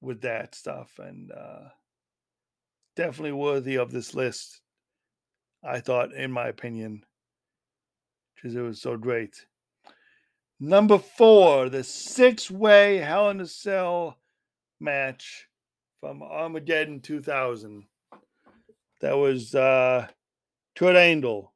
[0.00, 0.98] with that stuff.
[0.98, 1.68] And uh,
[2.96, 4.60] definitely worthy of this list,
[5.64, 7.04] I thought, in my opinion,
[8.34, 9.46] because it was so great.
[10.58, 14.18] Number four, the six way Hell in a Cell
[14.78, 15.46] match
[16.00, 17.84] from Armageddon 2000.
[19.00, 20.08] That was uh,
[20.76, 21.49] Kurt Angle,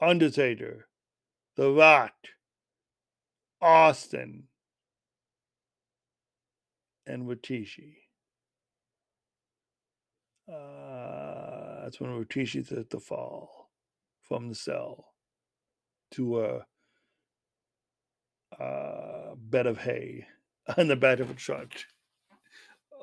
[0.00, 0.88] Undertaker,
[1.56, 2.12] The Rock,
[3.60, 4.44] Austin,
[7.06, 7.96] and Rikishi.
[10.48, 13.70] Uh, that's when Rikishi took the fall
[14.22, 15.12] from the cell
[16.12, 16.66] to a,
[18.60, 20.26] a bed of hay
[20.76, 21.72] on the back of a truck.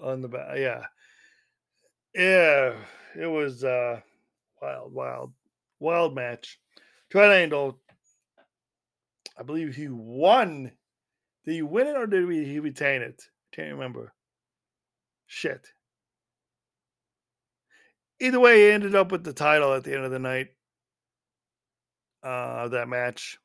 [0.02, 0.86] On the back, yeah,
[2.14, 2.74] yeah,
[3.20, 4.02] it was uh,
[4.62, 5.34] wild, wild,
[5.80, 6.60] wild match.
[7.14, 7.80] Kurt Angle
[9.38, 10.72] I believe he won.
[11.46, 13.22] Did he win it or did he retain it?
[13.52, 14.14] Can't remember.
[15.28, 15.68] Shit.
[18.20, 20.50] Either way, he ended up with the title at the end of the night
[22.24, 23.38] uh, that match.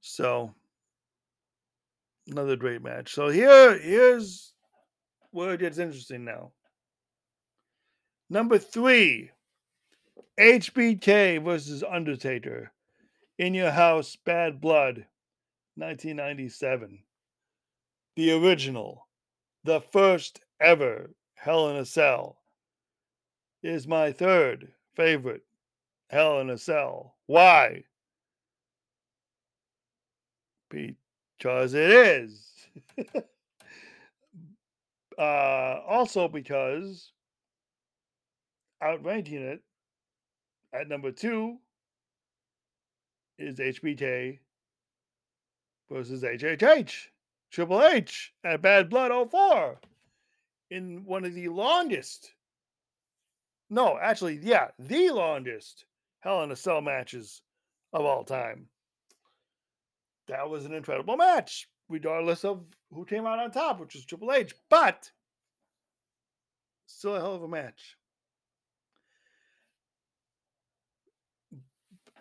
[0.00, 0.54] So
[2.26, 3.14] another great match.
[3.14, 4.52] So here, here's
[5.30, 6.52] where it gets interesting now.
[8.28, 9.30] Number three,
[10.38, 12.72] HBK versus Undertaker.
[13.38, 15.06] In Your House, Bad Blood,
[15.76, 17.00] 1997.
[18.16, 19.08] The original,
[19.64, 22.38] the first ever Hell in a Cell,
[23.62, 25.42] is my third favorite
[26.10, 27.16] Hell in a Cell.
[27.26, 27.84] Why?
[30.70, 32.50] Because it is.
[35.18, 37.12] uh, also, because
[38.82, 39.62] outranking it
[40.74, 41.56] at number two
[43.38, 44.40] is HBK
[45.90, 46.92] versus HHH,
[47.50, 49.78] Triple H at Bad Blood 04
[50.70, 52.32] in one of the longest,
[53.70, 55.84] no, actually, yeah, the longest
[56.20, 57.42] Hell in a Cell matches
[57.92, 58.66] of all time.
[60.26, 64.32] That was an incredible match, regardless of who came out on top, which was Triple
[64.32, 65.10] H, but
[66.86, 67.96] still a hell of a match.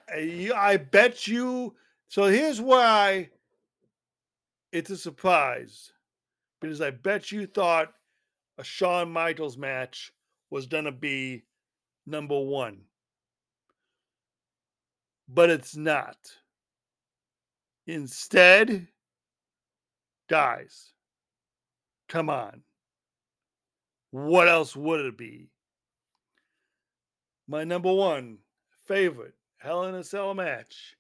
[0.09, 1.75] I bet you.
[2.07, 3.29] So here's why
[4.71, 5.91] it's a surprise
[6.59, 7.93] because I bet you thought
[8.57, 10.11] a Shawn Michaels match
[10.49, 11.43] was going to be
[12.05, 12.81] number one.
[15.27, 16.17] But it's not.
[17.87, 18.87] Instead,
[20.29, 20.93] guys,
[22.07, 22.61] come on.
[24.11, 25.49] What else would it be?
[27.47, 28.37] My number one
[28.87, 29.33] favorite
[29.64, 30.97] Hell in a Cell match.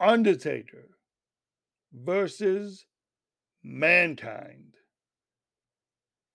[0.00, 0.88] Undertaker
[1.92, 2.84] versus
[3.62, 4.74] Mankind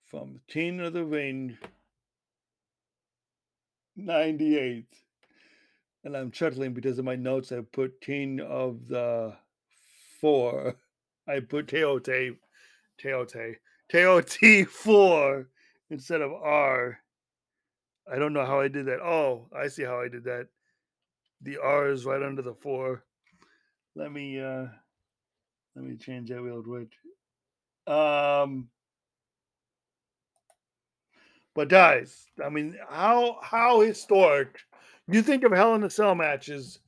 [0.06, 1.58] from King of the Ring
[3.96, 4.86] 98.
[6.04, 9.36] And I'm chuckling because in my notes I put King of the
[10.22, 10.76] Four.
[11.28, 12.34] I put Teote,
[12.98, 13.56] Teote,
[13.92, 15.48] Teote 4
[15.90, 17.00] instead of R.
[18.10, 19.00] I don't know how I did that.
[19.00, 20.48] Oh, I see how I did that.
[21.42, 23.04] The R is right under the four.
[23.94, 24.66] Let me uh
[25.74, 26.88] let me change that real quick.
[27.86, 28.68] Um
[31.54, 34.60] but guys, I mean, how how historic
[35.08, 36.80] you think of Hell in a Cell matches?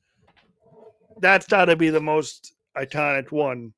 [1.19, 3.73] That's got to be the most iconic one.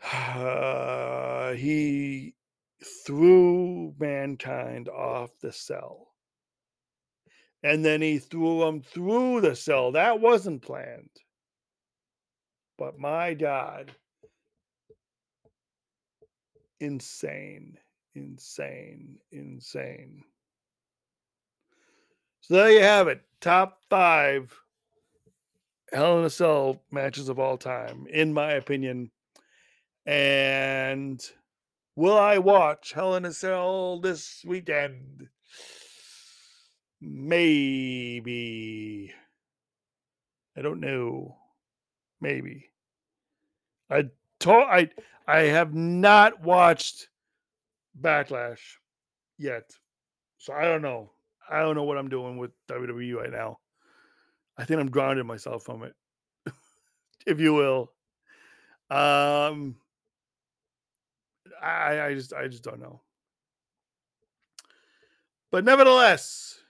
[0.12, 2.34] Uh, he
[2.84, 6.08] threw mankind off the cell.
[7.62, 9.92] And then he threw him through the cell.
[9.92, 11.10] That wasn't planned.
[12.76, 13.92] But my God.
[16.80, 17.78] Insane.
[18.14, 19.18] Insane.
[19.30, 20.24] Insane.
[22.40, 23.22] So there you have it.
[23.40, 24.52] Top five
[25.92, 29.10] Hell in a Cell matches of all time, in my opinion.
[30.06, 31.22] And
[31.96, 35.28] will I watch Hell in a Cell this weekend?
[37.00, 38.32] Maybe.
[40.56, 41.36] I don't know.
[42.20, 42.70] Maybe.
[43.90, 44.04] I
[44.38, 44.90] told I
[45.26, 47.08] I have not watched
[48.00, 48.60] Backlash
[49.38, 49.72] yet.
[50.38, 51.10] So I don't know.
[51.50, 53.58] I don't know what I'm doing with WWE right now.
[54.56, 55.94] I think I'm grounding myself from it,
[57.26, 57.92] if you will.
[58.90, 59.76] Um,
[61.98, 63.00] I, I just, I just don't know.
[65.50, 66.60] But nevertheless,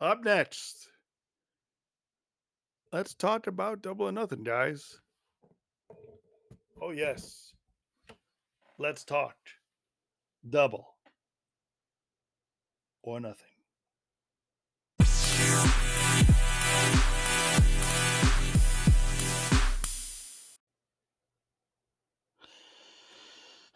[0.00, 0.88] up next,
[2.92, 5.00] let's talk about double or nothing, guys.
[6.80, 7.52] Oh yes,
[8.78, 9.36] let's talk
[10.48, 10.86] double
[13.02, 13.55] or nothing.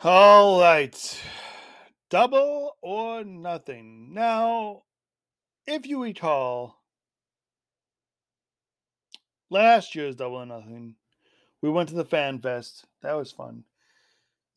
[0.03, 1.23] All right.
[2.09, 4.15] Double or nothing.
[4.15, 4.85] Now,
[5.67, 6.81] if you recall,
[9.51, 10.95] last year's Double or Nothing,
[11.61, 12.87] we went to the Fan Fest.
[13.03, 13.65] That was fun.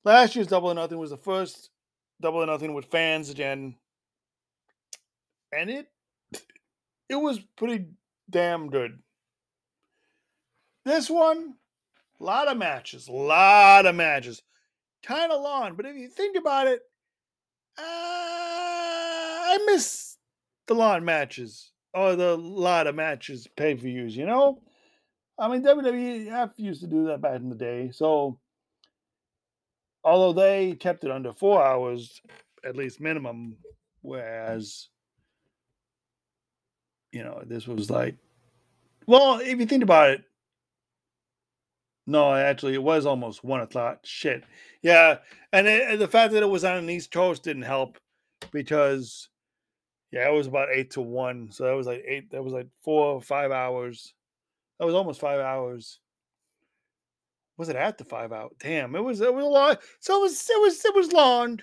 [0.05, 1.71] Last year's Double or Nothing was the first
[2.21, 3.75] Double or Nothing with fans again.
[5.51, 5.87] And it
[7.09, 7.87] it was pretty
[8.29, 8.97] damn good.
[10.85, 11.55] This one,
[12.21, 14.41] a lot of matches, a lot of matches
[15.03, 15.75] kind of long.
[15.75, 16.81] But if you think about it,
[17.77, 20.17] uh, I miss
[20.67, 24.15] the lawn matches or the lot of matches pay per views.
[24.15, 24.61] You know,
[25.37, 27.91] I mean WWE used to do that back in the day.
[27.91, 28.39] So
[30.03, 32.21] although they kept it under four hours
[32.65, 33.57] at least minimum,
[34.01, 34.87] whereas
[37.11, 38.15] you know this was like,
[39.05, 40.23] well, if you think about it,
[42.05, 43.99] no, actually, it was almost one o'clock.
[44.03, 44.43] Shit.
[44.81, 45.17] Yeah.
[45.51, 47.97] And, it, and the fact that it was on the East Coast didn't help
[48.51, 49.29] because,
[50.11, 51.49] yeah, it was about eight to one.
[51.51, 54.13] So that was like eight, that was like four or five hours.
[54.79, 55.99] That was almost five hours.
[57.57, 58.49] Was it at the five hour?
[58.59, 59.81] Damn, it was, it was a lot.
[59.99, 61.59] So it was, it was, it was long,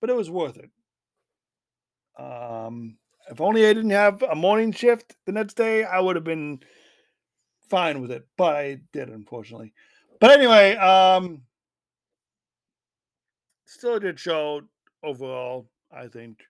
[0.00, 0.70] but it was worth it.
[2.22, 2.98] Um,
[3.30, 6.60] if only I didn't have a morning shift the next day, I would have been
[7.72, 9.72] fine with it, but I did unfortunately.
[10.20, 11.40] But anyway, um
[13.64, 14.60] still a good show
[15.02, 16.40] overall, I think.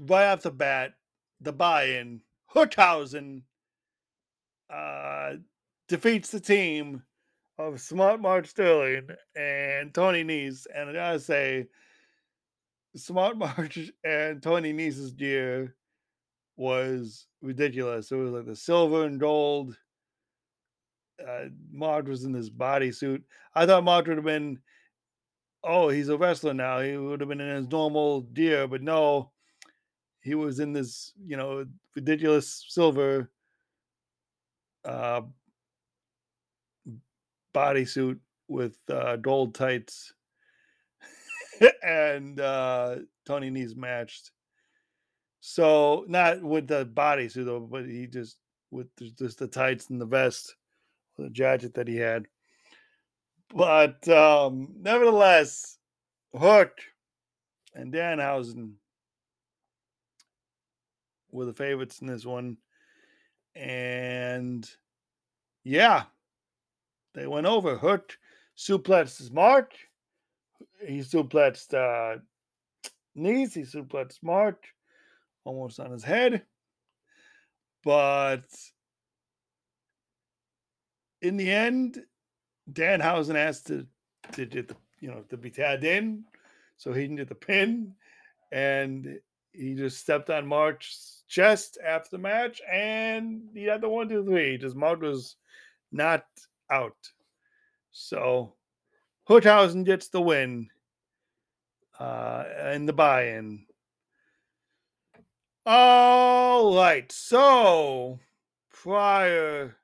[0.00, 0.94] Right off the bat,
[1.42, 2.22] the buy-in,
[2.54, 3.42] Hookhausen
[4.70, 5.34] uh
[5.86, 7.02] defeats the team
[7.58, 10.66] of Smart Mark Sterling and Tony Nese.
[10.74, 11.66] And I gotta say,
[12.96, 15.74] Smart Mark and Tony Nese's gear
[16.62, 18.12] was ridiculous.
[18.12, 19.76] It was like the silver and gold.
[21.20, 23.22] Uh, Mark was in this bodysuit.
[23.52, 24.60] I thought Mark would have been,
[25.64, 26.80] oh, he's a wrestler now.
[26.80, 29.32] He would have been in his normal gear, but no,
[30.20, 33.28] he was in this, you know, ridiculous silver
[34.84, 35.22] uh,
[37.52, 40.14] bodysuit with uh, gold tights.
[41.82, 42.96] and uh,
[43.26, 44.30] Tony Nese matched
[45.44, 48.38] so not with the bodysuit though, but he just
[48.70, 48.86] with
[49.18, 50.54] just the tights and the vest,
[51.18, 52.26] the jacket that he had.
[53.52, 55.78] But um, nevertheless,
[56.32, 56.78] Hook
[57.74, 58.74] and Danhausen
[61.32, 62.56] were the favorites in this one.
[63.56, 64.70] And
[65.64, 66.04] yeah,
[67.14, 67.76] they went over.
[67.76, 68.16] Hook
[68.56, 69.74] suplexed Mark.
[70.86, 72.20] He suplexed uh,
[73.18, 73.54] Nese.
[73.54, 74.64] He suplexed Mark
[75.44, 76.42] almost on his head.
[77.84, 78.44] But
[81.20, 82.02] in the end,
[82.70, 83.86] Danhausen asked to
[84.32, 86.24] to get the you know to be tagged in
[86.76, 87.94] so he can get the pin.
[88.50, 89.18] And
[89.52, 94.24] he just stepped on Mark's chest after the match and he had the one, two,
[94.24, 94.58] three.
[94.58, 95.36] Just Mark was
[95.90, 96.24] not
[96.70, 96.96] out.
[97.92, 98.54] So
[99.28, 100.68] Hookhausen gets the win
[101.98, 103.66] uh, in the buy-in.
[105.64, 107.10] All right.
[107.12, 108.18] So
[108.72, 109.76] prior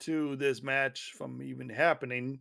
[0.00, 2.40] to this match from even happening,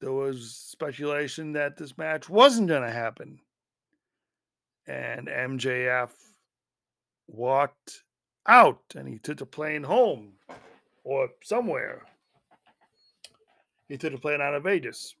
[0.00, 3.40] there was speculation that this match wasn't going to happen.
[4.86, 6.10] and MJF
[7.26, 8.04] walked
[8.46, 10.34] out and he took a plane home
[11.04, 12.02] or somewhere.
[13.88, 15.14] He took a plane out of Vegas.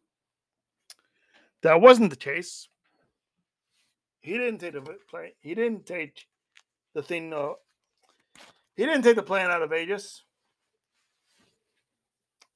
[1.62, 2.68] That wasn't the case.
[4.26, 5.30] He didn't take the plane.
[5.38, 6.26] He didn't take
[6.96, 7.32] the thing.
[7.32, 7.52] Uh,
[8.74, 10.24] he didn't take the plane out of Vegas.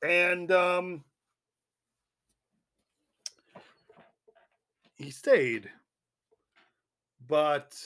[0.03, 1.05] And um,
[4.97, 5.71] he stayed.
[7.29, 7.77] But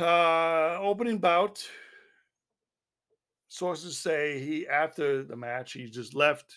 [0.00, 1.64] uh, opening bout,
[3.46, 6.56] sources say he after the match he just left.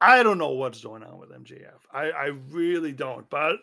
[0.00, 1.80] I don't know what's going on with MJF.
[1.92, 3.56] I, I really don't, but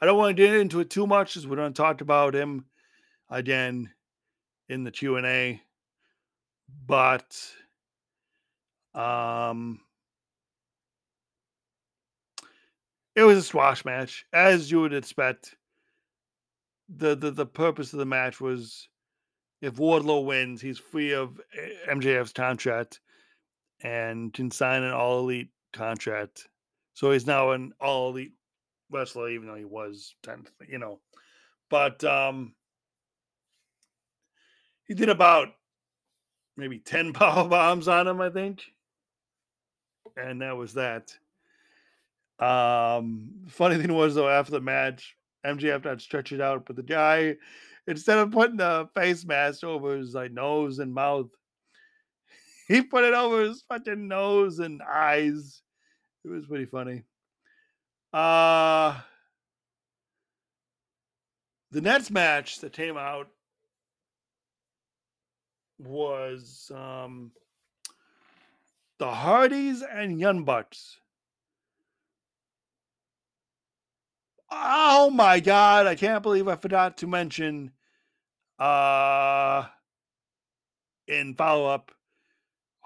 [0.00, 2.34] I don't want to get into it too much as we're going to talk about
[2.34, 2.66] him
[3.30, 3.90] again
[4.68, 5.60] in the Q and A.
[6.86, 7.36] But
[8.94, 9.80] um,
[13.16, 15.56] it was a squash match, as you would expect.
[16.94, 18.88] The, the the purpose of the match was
[19.62, 23.00] if Wardlow wins, he's free of eh, MJF's contract
[23.82, 26.48] and can sign an all elite contract.
[26.94, 28.34] So he's now an all elite
[28.90, 31.00] wrestler, even though he was technically, you know.
[31.70, 32.54] But um
[34.84, 35.48] he did about
[36.56, 38.62] maybe 10 power bombs on him, I think.
[40.16, 41.16] And that was that.
[42.38, 45.16] Um, funny thing was though, after the match,
[45.46, 47.36] MJF not stretch it out, but the guy,
[47.86, 51.28] instead of putting the face mask over his like nose and mouth,
[52.68, 55.62] he put it over his fucking nose and eyes.
[56.24, 57.04] It was pretty funny.
[58.12, 59.00] Uh
[61.70, 63.28] the next match that came out
[65.78, 67.32] was um
[68.98, 70.98] the Hardys and Young Bucks.
[74.50, 77.72] Oh my god, I can't believe I forgot to mention
[78.58, 79.64] uh
[81.08, 81.90] in follow up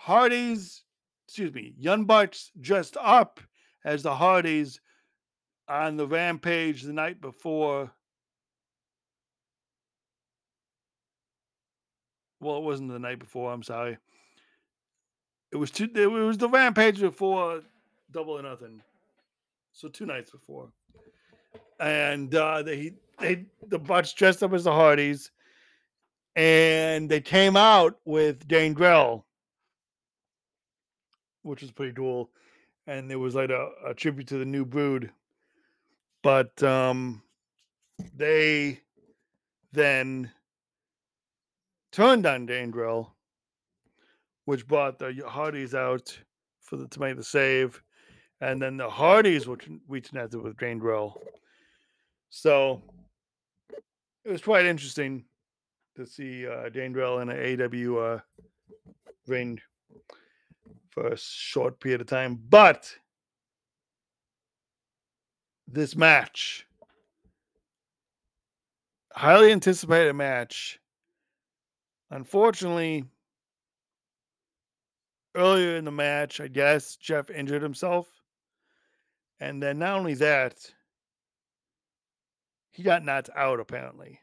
[0.06, 0.84] Hardys,
[1.26, 3.40] excuse me, Young Bucks dressed up
[3.84, 4.80] as the Hardys
[5.68, 7.90] on the rampage the night before.
[12.40, 13.98] Well, it wasn't the night before, I'm sorry.
[15.52, 17.62] It was two it was the rampage before
[18.10, 18.82] double or nothing.
[19.72, 20.68] So two nights before
[21.80, 25.30] and uh, they they the Bucks dressed up as the Hardys,
[26.34, 29.25] and they came out with Gangrel,
[31.46, 32.30] which was pretty cool,
[32.86, 35.10] and it was like a, a tribute to the new Brood.
[36.22, 37.22] But um,
[38.14, 38.80] they
[39.72, 40.30] then
[41.92, 43.14] turned on Gangrel,
[44.44, 46.18] which brought the Hardys out
[46.60, 47.80] for the to make the save,
[48.40, 51.22] and then the Hardys were out with Gangrel
[52.30, 52.82] so
[54.24, 55.24] it was quite interesting
[55.96, 58.20] to see uh, Gangrel in an AEW uh,
[59.26, 59.58] ring
[60.96, 62.40] for a short period of time.
[62.48, 62.90] But
[65.68, 66.66] this match,
[69.12, 70.80] highly anticipated match,
[72.10, 73.04] unfortunately,
[75.34, 78.08] earlier in the match, I guess Jeff injured himself.
[79.38, 80.54] And then not only that,
[82.70, 84.18] he got knocked out apparently.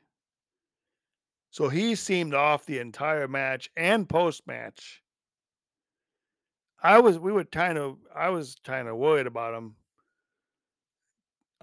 [1.52, 5.03] So he seemed off the entire match and post match.
[6.84, 9.76] I was we were kind of I was kind of worried about him.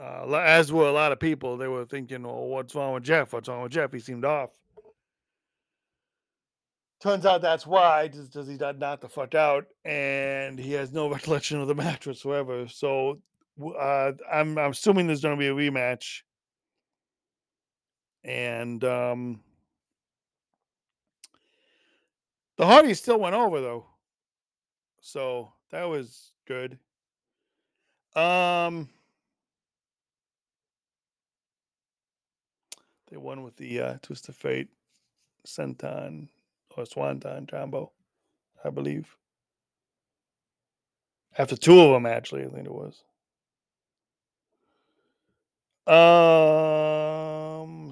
[0.00, 1.58] Uh, as were a lot of people.
[1.58, 3.32] They were thinking, "Well, what's wrong with Jeff?
[3.32, 3.92] What's wrong with Jeff?
[3.92, 4.50] He seemed off."
[7.02, 10.92] Turns out that's why, just does he got knocked the fuck out, and he has
[10.92, 12.66] no recollection of the match whatsoever.
[12.68, 13.20] So
[13.78, 16.22] uh, I'm I'm assuming there's going to be a rematch
[18.24, 19.40] and um,
[22.56, 23.86] the Hardys still went over though,
[25.00, 26.78] so that was good.
[28.14, 28.88] Um,
[33.10, 34.68] they won with the uh, Twist of Fate,
[35.46, 36.28] Senton
[36.76, 37.90] or Swanton combo,
[38.64, 39.16] I believe.
[41.38, 43.02] After two of them, actually, I think it was.
[45.86, 45.96] Um,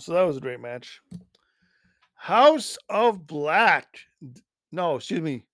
[0.00, 1.00] so that was a great match.
[2.14, 3.98] House of Black.
[4.70, 5.44] No, excuse me.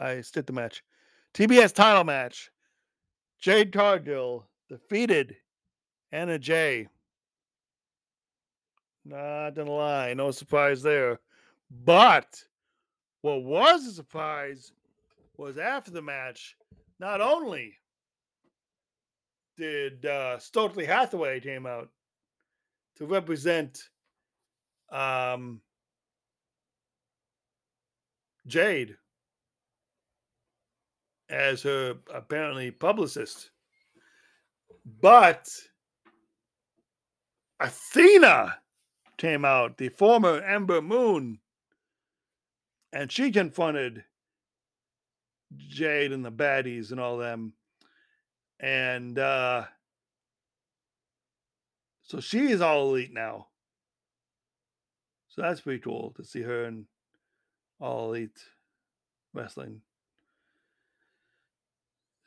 [0.00, 0.82] I skipped the match.
[1.34, 2.50] TBS title match.
[3.38, 5.36] Jade Cargill defeated
[6.10, 6.88] Anna Jay.
[9.04, 11.20] Not gonna lie, no surprise there.
[11.84, 12.42] But
[13.20, 14.72] what was a surprise
[15.36, 16.56] was after the match,
[16.98, 17.74] not only
[19.56, 21.90] did uh, Stokely Hathaway came out
[22.96, 23.88] to represent
[24.90, 25.60] um,
[28.46, 28.96] Jade
[31.30, 33.50] as her apparently publicist.
[35.00, 35.48] But
[37.60, 38.56] Athena
[39.16, 41.38] came out, the former Ember Moon,
[42.92, 44.04] and she confronted
[45.56, 47.52] Jade and the baddies and all them.
[48.58, 49.64] And uh
[52.02, 53.46] so she is all elite now.
[55.28, 56.86] So that's pretty cool to see her in
[57.78, 58.38] all elite
[59.32, 59.80] wrestling.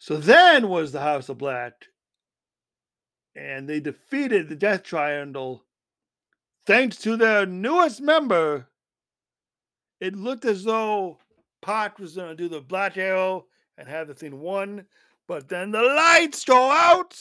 [0.04, 1.86] So then was the House of Black,
[3.38, 5.64] and they defeated the Death Triangle
[6.66, 8.68] thanks to their newest member.
[10.02, 11.20] It looked as though
[11.62, 13.46] Pac was going to do the Black Arrow
[13.78, 14.84] and have the thing won,
[15.26, 17.18] but then the lights go out.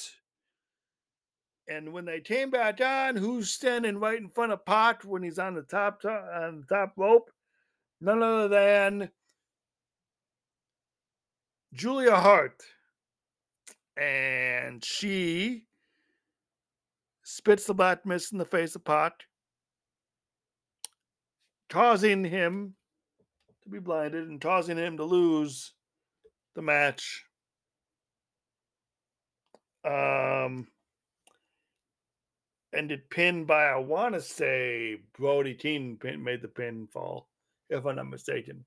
[1.68, 5.38] And when they came back on, who's standing right in front of Pac when he's
[5.38, 7.30] on the top, top on the top rope?
[8.00, 9.12] None other than
[11.74, 12.62] Julia Hart.
[13.96, 15.64] And she
[17.22, 19.12] spits the black mist in the face of Pac,
[21.68, 22.74] causing him
[23.62, 25.72] to be blinded and causing him to lose
[26.54, 27.24] the match.
[29.84, 30.68] Um,
[32.74, 37.28] ended pinned by I want to say Brody King pin, made the pin fall,
[37.68, 38.64] if I'm not mistaken.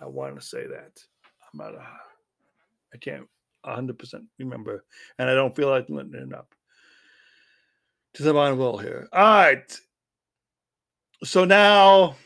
[0.00, 1.02] I want to say that.
[1.58, 1.74] Not.
[1.74, 1.82] A, uh,
[2.94, 3.26] I can't
[3.62, 4.84] 100 percent remember,
[5.18, 6.54] and I don't feel like letting it up.
[8.14, 9.08] To the bottom roll here.
[9.12, 9.80] All right.
[11.24, 12.16] So now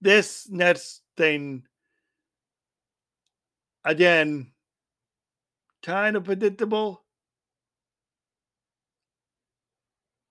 [0.00, 1.62] this next thing
[3.84, 4.52] again
[5.82, 7.02] kind of predictable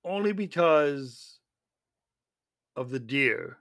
[0.04, 1.40] only because
[2.76, 3.58] of the deer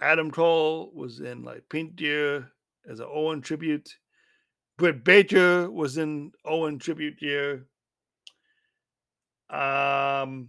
[0.00, 2.50] adam cole was in like pink deer
[2.88, 3.96] as an owen tribute
[4.80, 7.66] britt baker was in owen tribute year.
[9.50, 10.48] um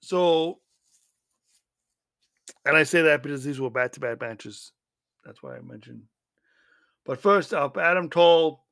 [0.00, 0.58] so,
[2.64, 4.72] and I say that because these were back to back matches.
[5.24, 6.04] That's why I mentioned.
[7.04, 8.64] But first up, Adam Cole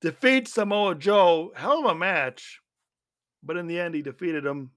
[0.00, 1.52] defeats Samoa Joe.
[1.54, 2.60] Hell of a match.
[3.42, 4.70] But in the end, he defeated him.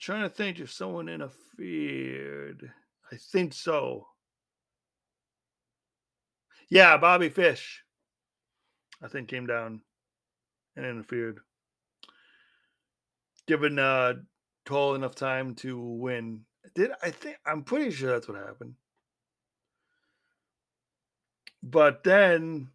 [0.00, 2.70] Trying to think if someone interfered.
[3.12, 4.06] I think so.
[6.68, 7.82] Yeah, Bobby Fish.
[9.02, 9.82] I think came down
[10.74, 11.40] and interfered
[13.46, 14.14] given uh
[14.64, 16.40] Cole enough time to win.
[16.74, 18.74] Did I think I'm pretty sure that's what happened.
[21.62, 22.68] But then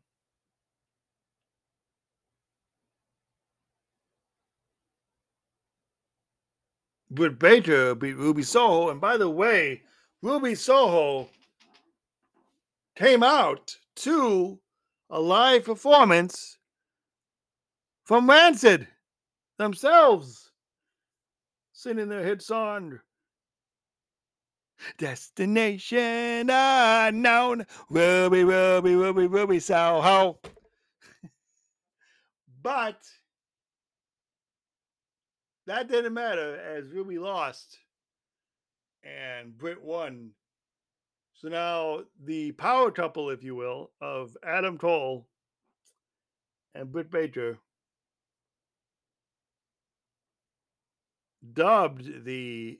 [7.11, 8.89] Britt Baker beat Ruby Soho.
[8.89, 9.81] And by the way,
[10.21, 11.29] Ruby Soho
[12.95, 14.59] came out to
[15.09, 16.57] a live performance
[18.05, 18.87] from Rancid
[19.57, 20.51] themselves
[21.73, 22.99] singing their hit song.
[24.97, 27.65] Destination unknown.
[27.89, 30.39] Ruby, Ruby, Ruby, Ruby, Soho.
[32.63, 32.97] but
[35.71, 37.79] that didn't matter as Ruby lost
[39.05, 40.31] and Britt won.
[41.33, 45.27] So now the power couple, if you will, of Adam Cole
[46.75, 47.57] and Britt Baker
[51.53, 52.77] dubbed the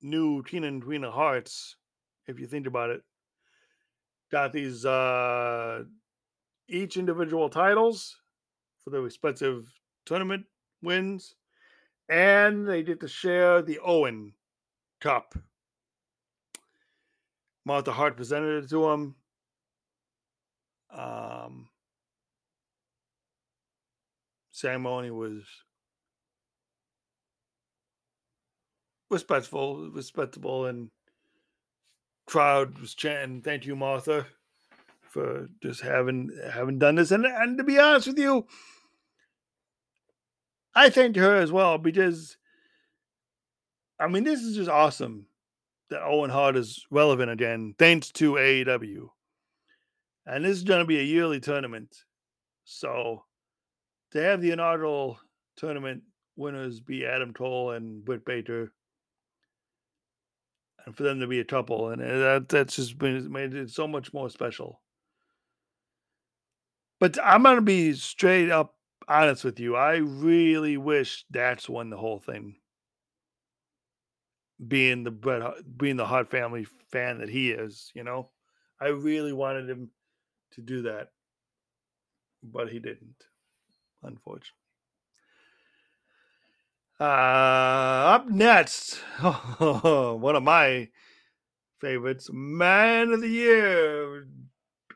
[0.00, 1.76] new Tina and Queen of Hearts,
[2.26, 3.02] if you think about it,
[4.32, 5.84] got these uh
[6.68, 8.16] each individual titles
[8.82, 10.46] for the respective tournament
[10.82, 11.34] wins,
[12.08, 14.34] and they get to share the Owen
[15.00, 15.34] Cup.
[17.64, 19.14] Martha Hart presented it to him.
[20.90, 21.68] Um,
[24.50, 25.42] ceremony was
[29.10, 30.90] respectful, respectable, and
[32.26, 34.26] crowd was chanting, "Thank you, Martha,
[35.02, 38.46] for just having having done this." And and to be honest with you,
[40.74, 42.36] I thanked her as well because,
[43.98, 45.26] I mean, this is just awesome
[45.90, 49.08] that Owen Hart is relevant again, thanks to AEW.
[50.26, 51.94] And this is going to be a yearly tournament,
[52.64, 53.24] so
[54.12, 55.18] to have the inaugural
[55.56, 56.02] tournament
[56.36, 58.72] winners be Adam Cole and Britt Baker
[60.84, 63.70] and for them to be a couple, and uh, that that's just been made it
[63.70, 64.80] so much more special.
[67.00, 68.74] But I'm gonna be straight up
[69.08, 69.76] honest with you.
[69.76, 72.56] I really wish Dax won the whole thing.
[74.66, 75.42] Being the Bret,
[75.76, 78.30] being the Hart family fan that he is, you know,
[78.80, 79.90] I really wanted him
[80.52, 81.08] to do that,
[82.42, 83.24] but he didn't,
[84.02, 84.50] unfortunately.
[87.00, 88.96] Uh, up next,
[89.58, 90.88] one of my
[91.80, 94.28] favorites, Men of the Year,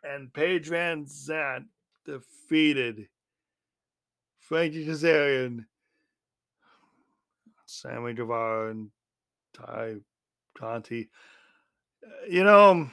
[0.04, 1.64] and Paige VanZant
[2.06, 3.08] defeated
[4.48, 5.66] Frankie Kazarian,
[7.66, 8.90] Sammy Guevara, and
[9.52, 9.98] Tay
[10.56, 11.10] Conti.
[12.02, 12.88] Uh, you know,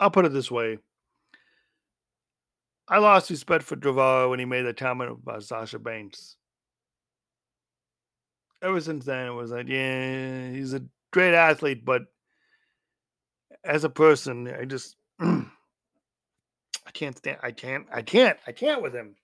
[0.00, 0.78] I'll put it this way.
[2.88, 6.36] I lost respect for Guevara when he made the comment about Sasha Banks.
[8.62, 12.04] Ever since then, it was like, yeah, he's a great athlete, but
[13.62, 14.96] as a person, I just
[16.94, 17.38] can't stand.
[17.42, 17.86] I can't.
[17.92, 18.38] I can't.
[18.46, 19.16] I can't with him.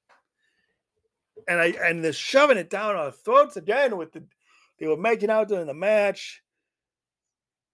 [1.49, 4.23] And I and they're shoving it down our throats again with the
[4.79, 6.43] they were making out during the match.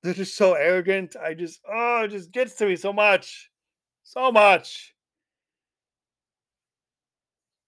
[0.02, 1.16] They're just so arrogant.
[1.16, 3.50] I just oh, it just gets to me so much,
[4.04, 4.94] so much.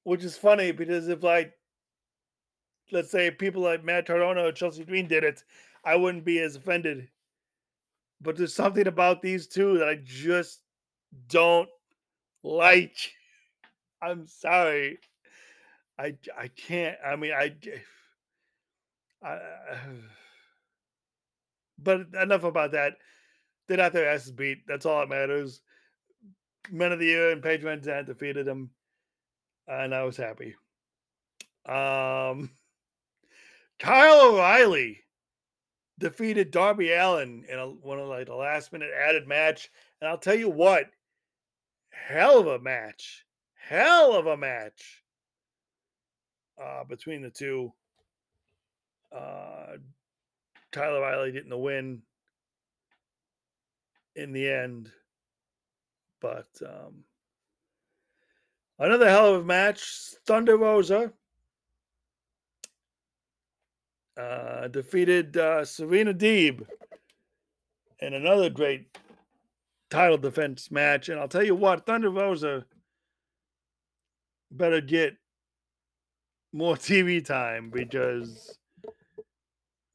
[0.05, 1.53] Which is funny because if like,
[2.93, 5.43] let's say people like Matt Cardona or Chelsea Green did it,
[5.85, 7.09] I wouldn't be as offended.
[8.21, 10.61] But there's something about these two that I just
[11.29, 11.69] don't
[12.43, 12.97] like.
[14.01, 14.99] I'm sorry.
[15.99, 16.97] I I can't.
[17.05, 17.55] I mean, I.
[19.27, 19.39] I
[21.81, 22.95] but enough about that.
[23.69, 24.67] They got their asses beat.
[24.67, 25.61] That's all that matters.
[26.71, 28.71] Men of the Year and Paige VanZant defeated them
[29.69, 30.57] and I was happy.
[31.67, 32.51] Um,
[33.79, 35.05] Kyle O'Reilly
[35.99, 39.71] defeated Darby Allin in a, one of like the last minute added match,
[40.01, 40.87] and I'll tell you what,
[42.07, 43.25] hell of a match,
[43.55, 45.03] hell of a match
[46.63, 47.73] uh, between the two.
[49.15, 49.77] Uh,
[50.71, 52.03] Kyle O'Reilly getting the win
[54.15, 54.91] in the end,
[56.21, 57.05] but um,
[58.81, 60.15] Another hell of a match.
[60.25, 61.13] Thunder Rosa
[64.17, 66.65] uh, defeated uh, Serena Deeb
[67.99, 68.97] in another great
[69.91, 71.09] title defense match.
[71.09, 72.65] And I'll tell you what, Thunder Rosa
[74.51, 75.17] better get
[76.53, 78.59] more TV time because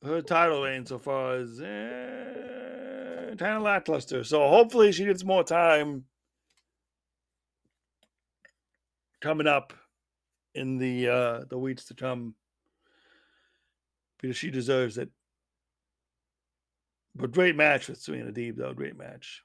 [0.03, 4.23] her title reign so far is eh, kind of lackluster.
[4.23, 6.05] So hopefully she gets more time
[9.21, 9.73] coming up
[10.55, 12.35] in the uh, the weeks to come
[14.19, 15.09] because she deserves it.
[17.15, 18.73] But great match with Serena Deeb, though.
[18.73, 19.43] Great match.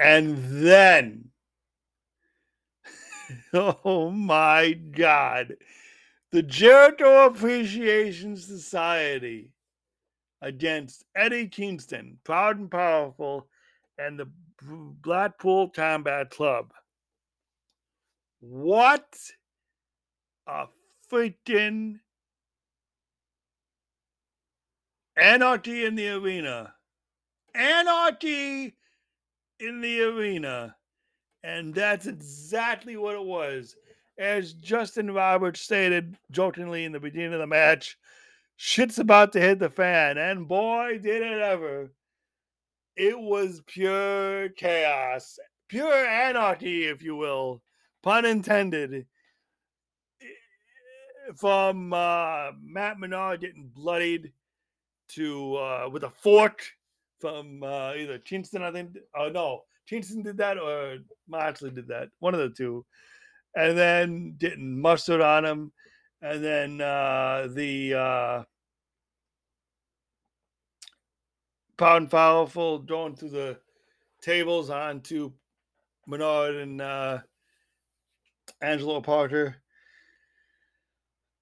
[0.00, 1.28] And then,
[3.52, 5.56] oh my God,
[6.32, 9.52] the Jericho Appreciation Society
[10.40, 13.46] against Eddie Kingston, Proud and Powerful,
[13.98, 14.26] and the
[14.62, 16.72] Blackpool Combat Club.
[18.40, 19.14] What
[20.46, 20.68] a
[21.12, 22.00] freaking
[25.14, 26.72] anarchy in the arena.
[27.54, 28.76] Anarchy
[29.60, 30.76] in the arena.
[31.42, 33.76] And that's exactly what it was.
[34.18, 37.96] As Justin Roberts stated jokingly in the beginning of the match,
[38.56, 40.18] shit's about to hit the fan.
[40.18, 41.90] And boy, did it ever.
[42.96, 45.38] It was pure chaos,
[45.68, 47.62] pure anarchy, if you will
[48.02, 49.06] pun intended,
[51.36, 54.32] from uh, Matt Menard getting bloodied
[55.08, 56.62] to uh, with a fork
[57.20, 58.96] from uh, either Kingston, I think.
[59.16, 60.98] Oh no, Kingston did that or
[61.28, 62.08] Moxley did that.
[62.18, 62.84] One of the two,
[63.54, 65.72] and then getting mustard on him,
[66.22, 68.42] and then uh, the uh,
[71.76, 73.58] pound powerful going through the
[74.22, 75.32] tables onto
[76.06, 77.18] Menard and uh,
[78.60, 79.56] Angelo Parker.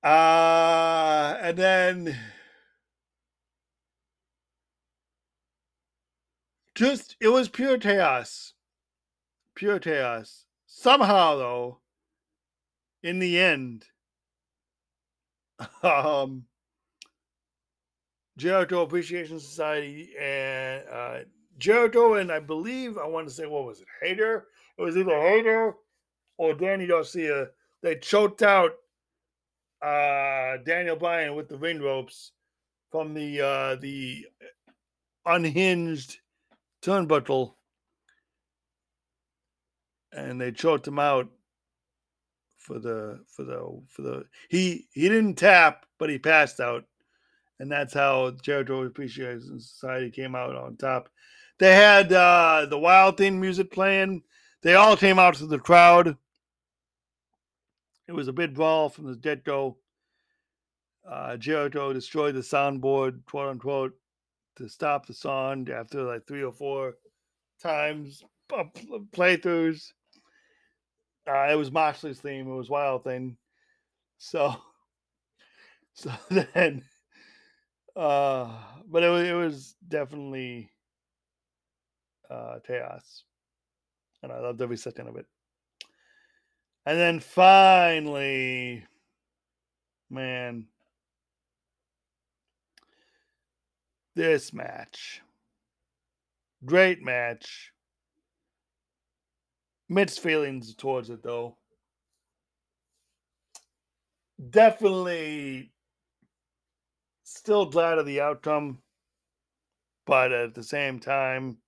[0.02, 2.18] Uh, and then
[6.78, 8.54] just it was pure chaos.
[9.56, 10.44] Pure chaos.
[10.66, 11.80] Somehow though,
[13.02, 13.84] in the end,
[15.82, 16.44] um
[18.36, 21.18] Jericho Appreciation Society and uh
[21.58, 24.46] Jericho and I believe I want to say what was it, Hager?
[24.78, 25.74] It was either Hager
[26.36, 27.48] or Danny Garcia,
[27.82, 28.72] they choked out
[29.82, 32.32] uh, Daniel Bryan with the ring ropes
[32.90, 34.26] from the uh, the
[35.26, 36.18] unhinged
[36.82, 37.54] turnbuckle,
[40.12, 41.28] and they choked him out
[42.58, 46.84] for the for the for the he he didn't tap, but he passed out,
[47.58, 51.08] and that's how Jericho Appreciation Society came out on top.
[51.58, 54.22] They had uh, the Wild Thing music playing.
[54.62, 56.16] They all came out to the crowd.
[58.06, 59.78] It was a big brawl from the get go.
[61.08, 63.94] Uh, Jericho destroyed the soundboard, quote unquote,
[64.58, 66.94] to stop the song after like three or four
[67.62, 69.92] times playthroughs.
[71.28, 72.50] Uh, it was Moxley's theme.
[72.50, 73.36] It was Wild Thing.
[74.18, 74.54] So,
[75.94, 76.82] so then,
[77.96, 78.52] uh,
[78.86, 80.70] but it was it was definitely
[82.30, 83.24] uh, chaos,
[84.22, 85.26] and I loved every second of it.
[86.86, 88.84] And then finally,
[90.10, 90.66] man,
[94.18, 95.22] this match.
[96.64, 97.72] Great match.
[99.88, 101.56] Mixed feelings towards it though.
[104.50, 105.70] Definitely
[107.22, 108.78] still glad of the outcome,
[110.04, 111.58] but at the same time,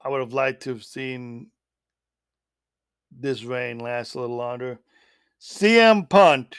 [0.00, 1.50] I would have liked to have seen
[3.12, 4.78] this reign last a little longer.
[5.38, 6.56] CM Punk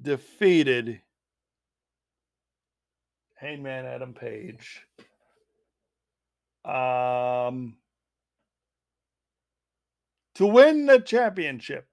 [0.00, 1.02] defeated
[3.40, 4.86] Hangman Adam Page.
[6.62, 7.76] Um,
[10.34, 11.86] to win the championship.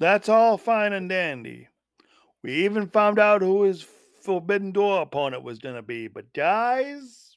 [0.00, 1.68] That's all fine and dandy.
[2.42, 3.86] We even found out who his
[4.22, 6.08] Forbidden Door opponent was going to be.
[6.08, 7.36] But guys,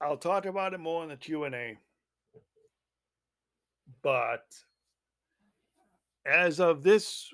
[0.00, 1.78] I'll talk about it more in the Q&A.
[4.06, 4.46] But
[6.24, 7.28] as of this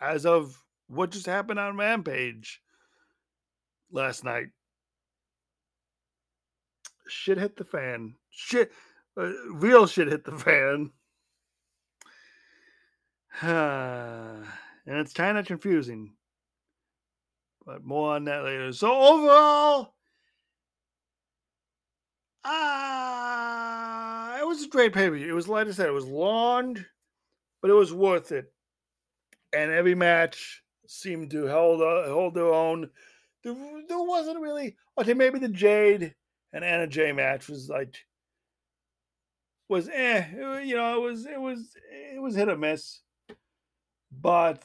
[0.00, 0.56] as of
[0.86, 2.62] what just happened on Rampage
[3.90, 4.50] last night.
[7.08, 8.14] Shit hit the fan.
[8.30, 8.70] Shit,
[9.16, 10.92] uh, real shit hit the fan.
[13.42, 14.46] and
[14.86, 16.12] it's kind of confusing.
[17.64, 18.72] But more on that later.
[18.72, 19.92] So overall,
[22.44, 23.65] ah,
[24.56, 25.28] was a great pay per view.
[25.28, 26.84] It was like I said, it was long,
[27.60, 28.52] but it was worth it.
[29.52, 32.90] And every match seemed to hold uh, hold their own.
[33.44, 33.54] There,
[33.88, 35.14] there wasn't really okay.
[35.14, 36.14] Maybe the Jade
[36.52, 37.96] and Anna Jay match was like
[39.68, 40.24] was eh.
[40.32, 41.76] It, you know, it was it was
[42.14, 43.00] it was hit or miss,
[44.10, 44.64] but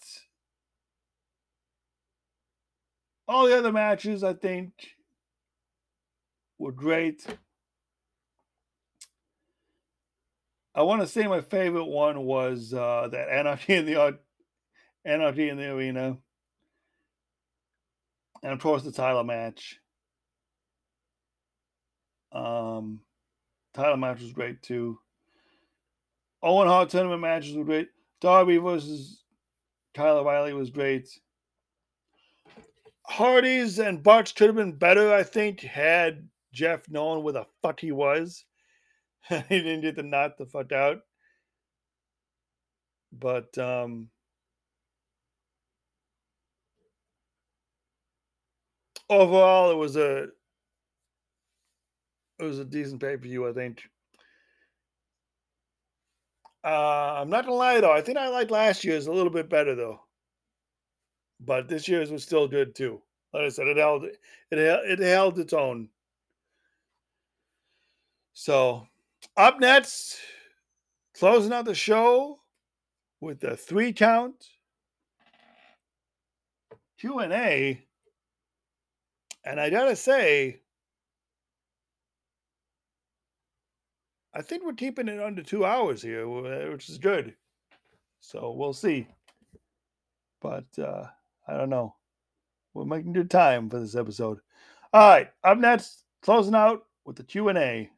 [3.28, 4.72] all the other matches I think
[6.58, 7.26] were great.
[10.74, 14.18] I want to say my favorite one was uh, that Anarchy in the
[15.06, 16.18] Anarchy in the Arena
[18.44, 19.80] and of course the title match.
[22.32, 23.02] Um,
[23.74, 25.00] title match was great too.
[26.44, 27.90] Owen Hart tournament matches were great.
[28.20, 29.24] Darby versus
[29.94, 31.08] Kyle O'Reilly was great.
[33.04, 37.80] Hardy's and Bucks could have been better, I think, had Jeff known where the fuck
[37.80, 38.46] he was.
[39.30, 41.02] he didn't get the knot the fuck out.
[43.14, 44.10] But um
[49.10, 50.30] overall, it was a
[52.40, 53.48] it was a decent pay per view.
[53.48, 53.84] I think.
[56.64, 57.92] Uh, I'm not gonna lie though.
[57.92, 60.02] I think I liked last year's a little bit better though.
[61.42, 63.02] But this year's was still good too.
[63.34, 64.18] Like I said, it held it
[64.52, 65.90] it held its own.
[68.34, 68.88] So,
[69.38, 70.18] up next,
[71.18, 72.40] closing out the show
[73.20, 74.48] with the three count
[77.02, 77.20] Q
[79.44, 80.62] and I gotta say,
[84.36, 86.28] I think we're keeping it under two hours here,
[86.72, 87.34] which is good.
[88.20, 89.08] So we'll see.
[90.42, 91.06] But uh,
[91.48, 91.96] I don't know.
[92.76, 94.40] We're making good time for this episode.
[94.94, 97.90] All right, up next, closing out with the Q and A.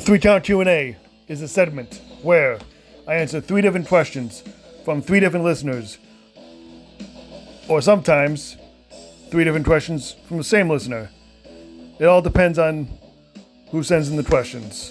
[0.00, 0.96] The three count Q&A
[1.28, 2.58] is a segment where
[3.06, 4.42] I answer three different questions
[4.82, 5.98] from three different listeners
[7.68, 8.56] or sometimes
[9.30, 11.10] three different questions from the same listener.
[11.98, 12.88] It all depends on
[13.72, 14.90] who sends in the questions.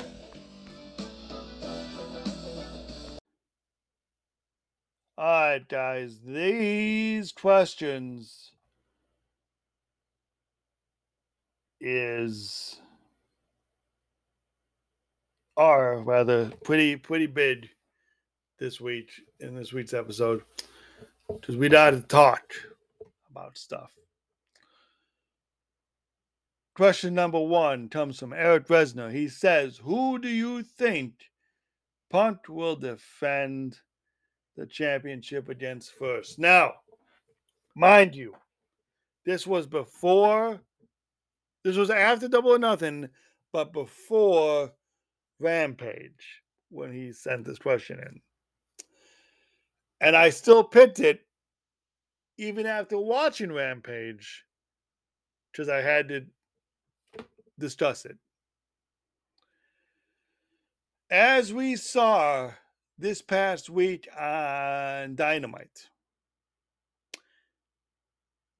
[5.17, 8.51] All right, guys, these questions
[11.81, 12.79] is
[15.59, 17.67] are rather pretty pretty big
[18.59, 20.41] this week in this week's episode
[21.27, 22.53] because we got to talk
[23.29, 23.91] about stuff.
[26.75, 29.11] Question number one comes from Eric Resner.
[29.11, 31.29] He says, Who do you think
[32.09, 33.79] Punk will defend
[34.55, 36.39] the championship against first?
[36.39, 36.75] Now,
[37.75, 38.33] mind you,
[39.25, 40.61] this was before,
[41.65, 43.09] this was after Double or Nothing,
[43.51, 44.71] but before
[45.39, 48.21] Rampage when he sent this question in.
[50.01, 51.21] And I still picked it
[52.37, 54.45] even after watching Rampage
[55.51, 56.25] because I had to
[57.57, 58.17] discuss it.
[61.11, 62.51] As we saw
[62.97, 65.89] this past week on Dynamite,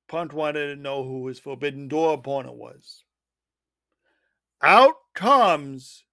[0.07, 3.03] Punk wanted to know who his Forbidden Door opponent was.
[4.61, 6.03] Out comes.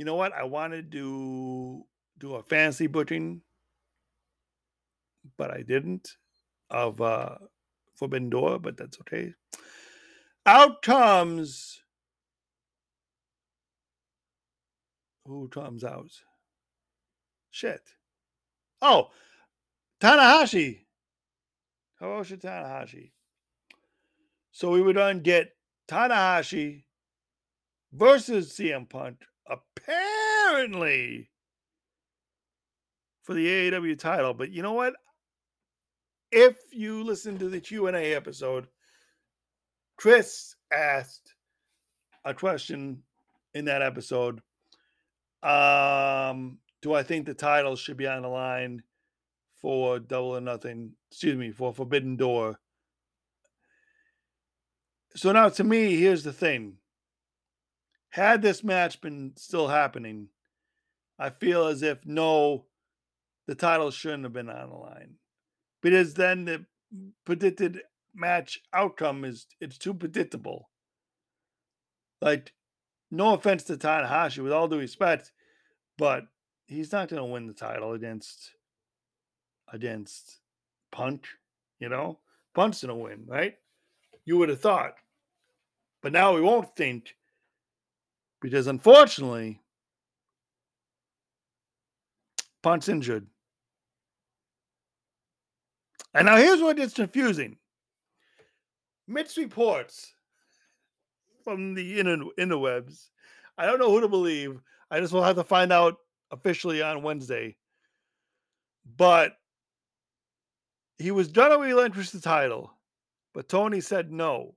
[0.00, 0.32] You know what?
[0.32, 1.84] I wanted to
[2.16, 3.42] do a fancy booking,
[5.36, 6.16] but I didn't
[6.70, 7.34] of uh
[7.96, 9.34] Forbidden Door, but that's okay.
[10.46, 11.82] Out comes
[15.26, 16.12] who comes out?
[17.50, 17.82] Shit.
[18.80, 19.10] Oh,
[20.00, 20.78] Tanahashi.
[22.00, 23.10] Hiroshi Tanahashi.
[24.50, 25.50] So we would then get
[25.86, 26.84] Tanahashi
[27.92, 31.30] versus CM Punk, apparently
[33.22, 34.34] for the AEW title.
[34.34, 34.94] But you know what?
[36.32, 38.68] if you listen to the Q&A episode,
[39.96, 41.34] Chris asked
[42.24, 43.02] a question
[43.54, 44.40] in that episode.
[45.42, 48.82] Um, do I think the title should be on the line
[49.60, 50.92] for Double or Nothing?
[51.10, 52.58] Excuse me, for Forbidden Door.
[55.16, 56.76] So now, to me, here's the thing:
[58.10, 60.28] had this match been still happening,
[61.18, 62.66] I feel as if no,
[63.46, 65.14] the title shouldn't have been on the line
[65.80, 66.66] because then the
[67.24, 67.80] predicted
[68.14, 70.70] match outcome is it's too predictable.
[72.20, 72.52] Like,
[73.10, 75.32] no offense to Tanahashi, with all due respect,
[75.96, 76.24] but
[76.66, 78.52] he's not going to win the title against
[79.72, 80.40] against
[80.92, 81.26] Punk.
[81.78, 82.18] You know,
[82.54, 83.56] Punk's going to win, right?
[84.24, 84.94] You would have thought,
[86.02, 87.16] but now we won't think
[88.40, 89.60] because unfortunately,
[92.62, 93.26] Punk's injured.
[96.14, 97.56] And now here's what gets confusing.
[99.06, 100.12] Mitch reports
[101.44, 103.08] from the inter- interwebs.
[103.56, 104.60] I don't know who to believe.
[104.90, 105.96] I just will have to find out
[106.30, 107.56] officially on Wednesday.
[108.96, 109.36] But
[110.98, 112.72] he was going to relinquish the title,
[113.34, 114.54] but Tony said no.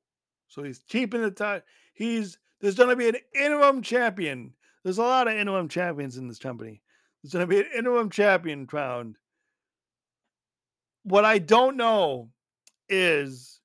[0.47, 1.65] So he's keeping the title.
[1.93, 4.55] He's there's going to be an interim champion.
[4.83, 6.81] There's a lot of interim champions in this company.
[7.21, 9.17] There's going to be an interim champion crowned
[11.03, 12.29] what I don't know
[12.89, 13.59] is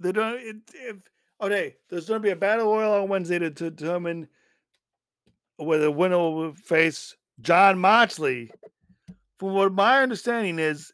[0.00, 0.96] they don't it, if
[1.40, 4.28] okay, there's going to be a battle royal on Wednesday to, to determine
[5.56, 8.50] whether the winner will face Jon Moxley.
[9.38, 10.92] From what my understanding is,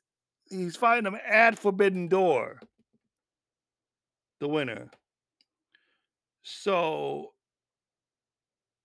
[0.48, 2.60] he's fighting him at Forbidden Door.
[4.40, 4.90] The winner.
[6.42, 7.32] So,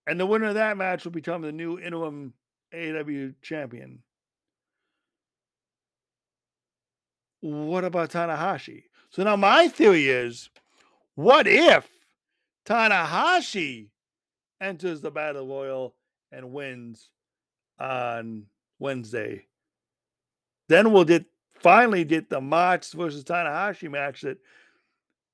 [0.08, 2.34] and the winner of that match will become the new interim
[2.74, 4.00] AW champion.
[7.46, 8.84] what about Tanahashi?
[9.10, 10.50] So now my theory is
[11.14, 11.88] what if
[12.66, 13.90] Tanahashi
[14.60, 15.96] enters the Battle Royal
[16.32, 17.10] and wins
[17.80, 18.46] on
[18.80, 19.46] Wednesday?
[20.68, 21.26] Then we'll get
[21.60, 24.40] finally get the Mox versus Tanahashi match that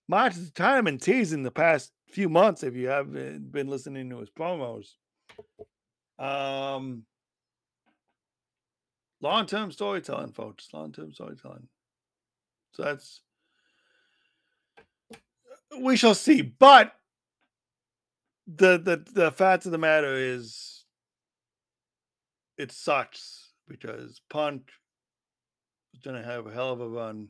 [0.08, 4.10] Mox has kind of been teasing the past few months if you have been listening
[4.10, 4.94] to his promos.
[6.20, 7.04] Um,
[9.22, 10.68] long term storytelling, folks.
[10.74, 11.68] Long term storytelling.
[12.74, 13.22] So that's
[15.80, 16.42] we shall see.
[16.42, 16.94] But
[18.48, 20.86] the the the fact of the matter is
[22.58, 24.70] it sucks because Punk
[25.94, 27.30] is gonna have a hell of a run.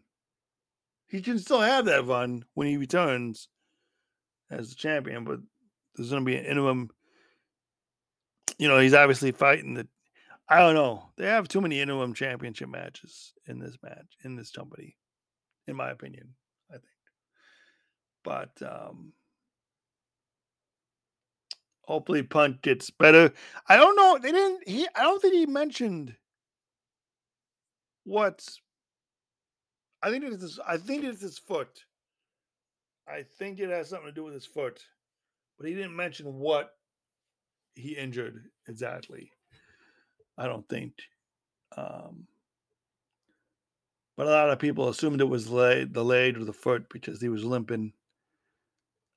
[1.08, 3.48] He can still have that run when he returns
[4.52, 5.40] as the champion, but
[5.96, 6.90] there's gonna be an interim.
[8.58, 9.88] You know, he's obviously fighting the
[10.52, 11.10] I don't know.
[11.16, 14.98] They have too many interim championship matches in this match in this company,
[15.66, 16.36] in my opinion.
[16.70, 16.84] I think,
[18.24, 19.14] but um,
[21.84, 23.32] hopefully Punk gets better.
[23.70, 24.20] I don't know.
[24.22, 24.68] They didn't.
[24.68, 24.88] He.
[24.94, 26.16] I don't think he mentioned
[28.04, 28.60] what's.
[30.04, 31.86] I think it's his, I think it's his foot.
[33.12, 34.82] I think it has something to do with his foot,
[35.58, 36.74] but he didn't mention what
[37.76, 39.32] he injured exactly.
[40.38, 40.94] I don't think.
[41.76, 42.28] Um,
[44.16, 47.22] but a lot of people assumed it was laid, the leg or the foot because
[47.22, 47.94] he was limping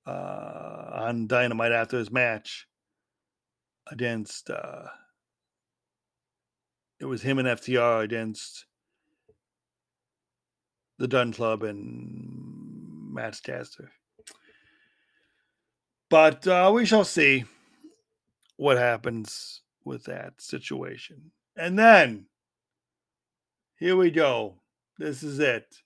[0.06, 2.66] uh, on Dynamite after his match
[3.90, 4.50] against.
[4.50, 4.86] Uh,
[7.00, 8.66] it was him and FTR against
[10.98, 12.63] the Gunn Club and
[13.14, 13.90] Max Caster.
[16.10, 17.44] But uh, we shall see
[18.56, 21.30] what happens with that situation.
[21.56, 22.26] And then,
[23.78, 24.56] here we go.
[24.98, 25.76] This is it.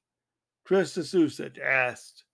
[0.64, 2.24] Chris Susich asked,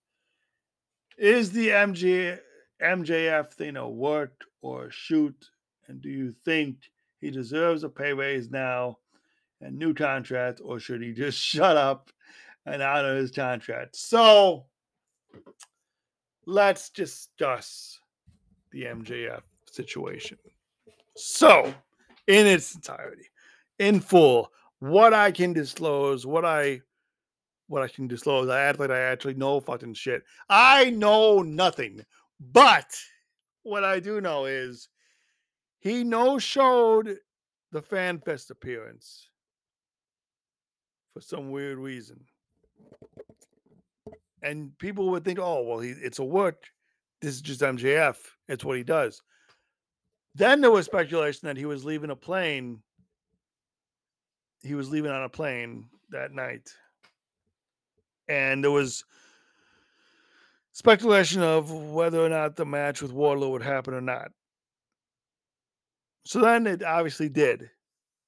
[1.17, 2.39] "Is the MJ
[2.81, 5.49] MJF thing a work or a shoot?
[5.87, 6.77] And do you think
[7.21, 8.97] he deserves a pay raise now
[9.61, 12.11] and new contract, or should he just shut up
[12.65, 14.65] and honor his contract?" So
[16.45, 17.99] let's discuss
[18.71, 19.41] the MJF
[19.71, 20.37] situation.
[21.15, 21.73] So,
[22.27, 23.29] in its entirety,
[23.79, 26.81] in full, what I can disclose, what I
[27.67, 30.23] what I can disclose, I act like I actually know fucking shit.
[30.49, 32.05] I know nothing.
[32.39, 32.95] But
[33.63, 34.87] what I do know is
[35.79, 37.17] he no showed
[37.71, 39.29] the fan fest appearance
[41.13, 42.23] for some weird reason.
[44.45, 46.63] And people would think, oh, well, he, it's a work.
[47.19, 48.17] This is just MJF.
[48.47, 49.21] It's what he does.
[50.35, 52.83] Then there was speculation that he was leaving a plane.
[54.61, 56.69] He was leaving on a plane that night.
[58.27, 59.03] And there was
[60.73, 64.29] speculation of whether or not the match with Wardlow would happen or not.
[66.25, 67.69] So then it obviously did.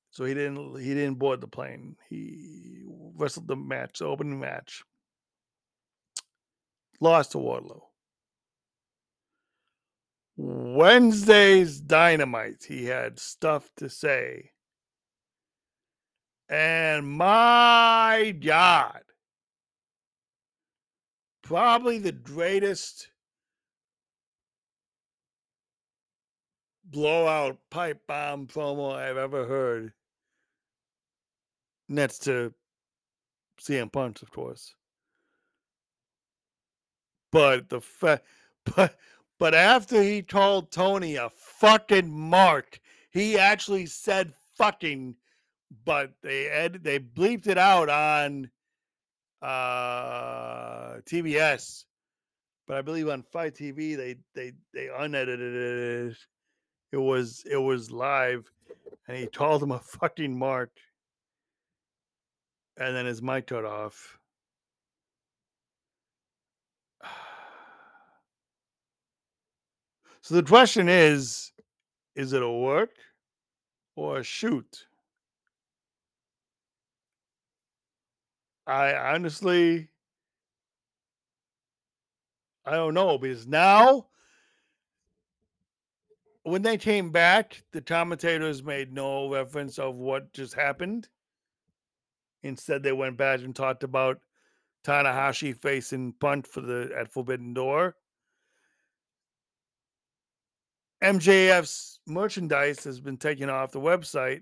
[0.10, 1.96] So he didn't he didn't board the plane.
[2.10, 2.86] He
[3.16, 4.84] wrestled the match, the opening match.
[7.00, 7.82] Lost to Wardlow.
[10.38, 14.52] Wednesday's Dynamite, he had stuff to say.
[16.50, 19.02] And my God,
[21.44, 23.10] probably the greatest
[26.86, 29.94] blowout pipe bomb promo I've ever heard.
[31.90, 32.54] Next to
[33.62, 34.74] CM Punk, of course.
[37.32, 38.26] But the fact,
[38.76, 38.96] but
[39.40, 42.80] but after he told Tony a fucking mark,
[43.12, 45.16] he actually said fucking,
[45.86, 48.50] but they ed- they bleeped it out on
[49.42, 51.86] uh TBS.
[52.68, 56.18] But I believe on FITE TV they they they unedited it.
[56.92, 58.50] It was it was live,
[59.08, 60.72] and he told him a fucking mark,
[62.78, 64.18] and then his mic cut off.
[70.22, 71.52] So the question is
[72.16, 72.92] is it a work
[73.96, 74.86] or a shoot?
[78.66, 79.90] I honestly
[82.66, 84.08] I don't know because now
[86.44, 91.10] when they came back, the commentators made no reference of what just happened.
[92.42, 94.22] Instead, they went back and talked about
[94.86, 97.96] Tanahashi facing Punk for the at Forbidden Door.
[101.04, 104.42] MJF's merchandise has been taken off the website,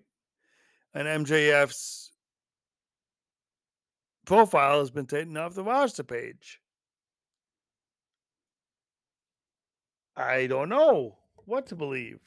[0.93, 2.11] and MJF's
[4.25, 6.61] profile has been taken off the roster page.
[10.15, 12.19] I don't know what to believe.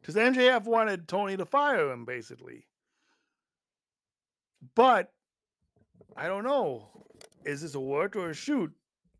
[0.00, 2.66] Because MJF wanted Tony to fire him, basically.
[4.74, 5.12] But
[6.16, 6.88] I don't know.
[7.44, 8.72] Is this a work or a shoot?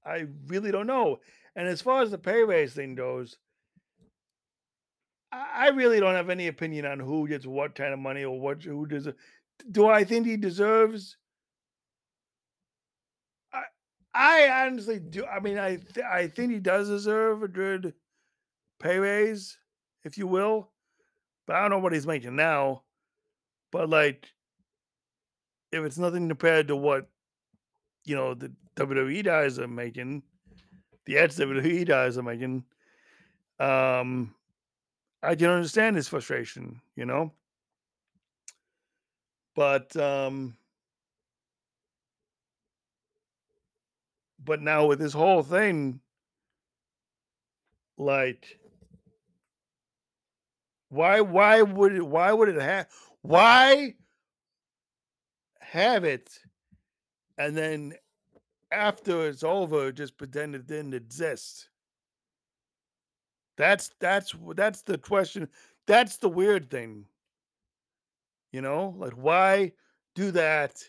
[0.05, 1.19] I really don't know.
[1.59, 3.36] And as far as the pay raise thing goes,
[5.32, 8.62] I really don't have any opinion on who gets what kind of money or what
[8.62, 9.09] who does.
[9.68, 11.16] Do I think he deserves?
[13.52, 13.62] I
[14.14, 15.26] I honestly do.
[15.26, 17.93] I mean, I th- I think he does deserve a good
[18.78, 19.59] pay raise,
[20.05, 20.70] if you will.
[21.48, 22.85] But I don't know what he's making now.
[23.72, 24.28] But like,
[25.72, 27.09] if it's nothing compared to what
[28.05, 30.22] you know the WWE guys are making,
[31.09, 32.62] the ads WWE guys are making.
[33.59, 34.35] Um,
[35.22, 37.32] I can understand his frustration, you know.
[39.56, 40.56] But um
[44.44, 45.98] but now with this whole thing
[47.97, 48.60] like
[50.90, 52.86] why why would it why would it have
[53.22, 53.94] why
[55.60, 56.39] have it
[57.36, 57.94] and then
[58.70, 61.69] after it's over just pretend it didn't exist.
[63.57, 65.49] That's that's that's the question
[65.86, 67.07] that's the weird thing.
[68.53, 69.73] You know like why
[70.15, 70.82] do that?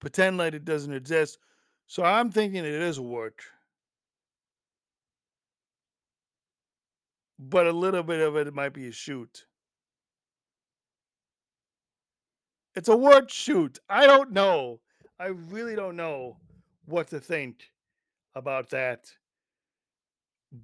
[0.00, 1.38] Pretend like it doesn't exist.
[1.86, 3.42] So i'm thinking it is a work.
[7.38, 9.46] But a little bit of it might be a shoot.
[12.74, 13.78] It's a word shoot.
[13.88, 14.80] I don't know.
[15.24, 16.36] I really don't know
[16.84, 17.70] what to think
[18.34, 19.10] about that.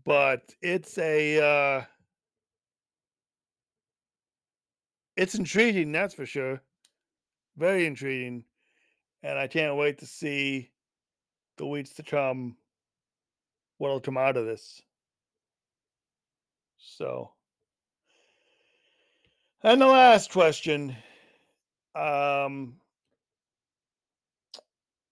[0.04, 1.84] But it's a uh
[5.16, 6.60] it's intriguing, that's for sure.
[7.56, 8.44] Very intriguing.
[9.22, 10.72] And I can't wait to see
[11.56, 12.58] the weeks to come
[13.78, 14.82] what'll come out of this.
[16.76, 17.30] So
[19.62, 20.94] and the last question
[21.94, 22.79] um,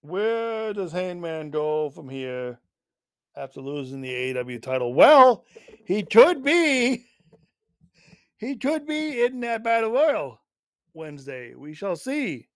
[0.03, 2.59] where does Hangman go from here
[3.37, 4.95] after losing the AEW title?
[4.95, 5.45] Well,
[5.85, 7.07] he could be,
[8.37, 10.41] he could be in that battle royal
[10.95, 11.55] Wednesday.
[11.55, 12.49] We shall see.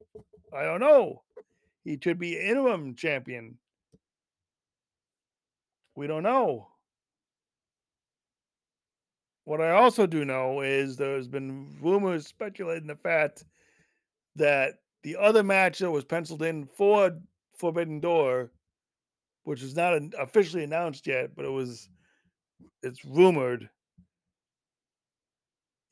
[0.54, 1.22] I don't know.
[1.84, 3.58] He could be interim champion.
[5.96, 6.68] We don't know.
[9.44, 13.44] What I also do know is there's been rumors speculating the fact
[14.36, 17.10] that the other match that was penciled in for
[17.62, 18.50] Forbidden Door,
[19.44, 21.88] which is not officially announced yet, but it was
[22.82, 23.70] it's rumored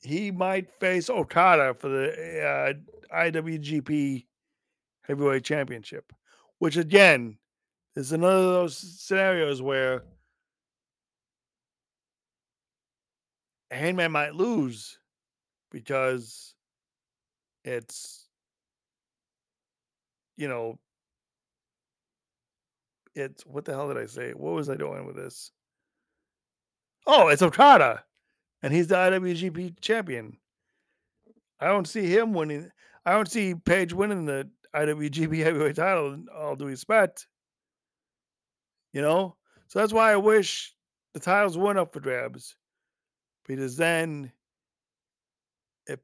[0.01, 4.25] he might face Okada for the uh, IWGP
[5.03, 6.11] Heavyweight Championship,
[6.59, 7.37] which again
[7.95, 10.03] is another of those scenarios where
[13.69, 14.99] Hangman might lose
[15.71, 16.53] because
[17.63, 18.27] it's
[20.41, 20.79] you know,
[23.15, 24.31] it's what the hell did I say?
[24.31, 25.51] What was I doing with this?
[27.07, 28.03] Oh, it's Okada,
[28.61, 30.37] and he's the IWGP champion.
[31.59, 32.69] I don't see him winning.
[33.05, 36.23] I don't see Page winning the IWGP Heavyweight title.
[36.35, 37.27] All due respect,
[38.93, 39.35] you know.
[39.67, 40.73] So that's why I wish
[41.13, 42.55] the titles weren't up for grabs,
[43.47, 44.31] because then,
[45.87, 45.99] if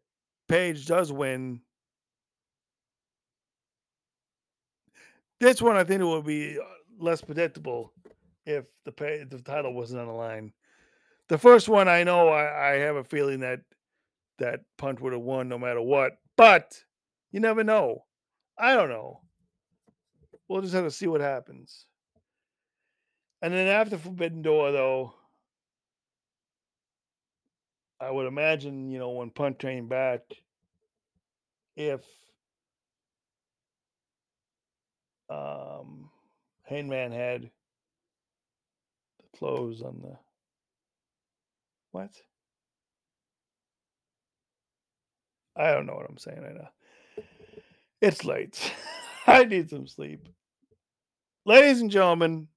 [0.47, 1.61] Page does win,
[5.39, 6.63] This one, I think it will be uh,
[6.99, 7.93] less predictable
[8.45, 10.53] if the pay, if the title wasn't on the line.
[11.29, 13.61] The first one, I know, I, I have a feeling that
[14.39, 16.81] that Punch would have won no matter what, but
[17.31, 18.05] you never know.
[18.57, 19.21] I don't know.
[20.47, 21.85] We'll just have to see what happens.
[23.41, 25.13] And then after Forbidden Door, though,
[27.99, 30.21] I would imagine, you know, when Punk came back,
[31.75, 32.01] if
[35.29, 36.09] um,
[36.67, 37.43] Hangman had
[39.19, 40.17] the clothes on the
[41.91, 42.11] what?
[45.55, 47.23] I don't know what I'm saying right now.
[48.01, 48.73] It's late.
[49.27, 50.27] I need some sleep.
[51.45, 52.47] Ladies and gentlemen,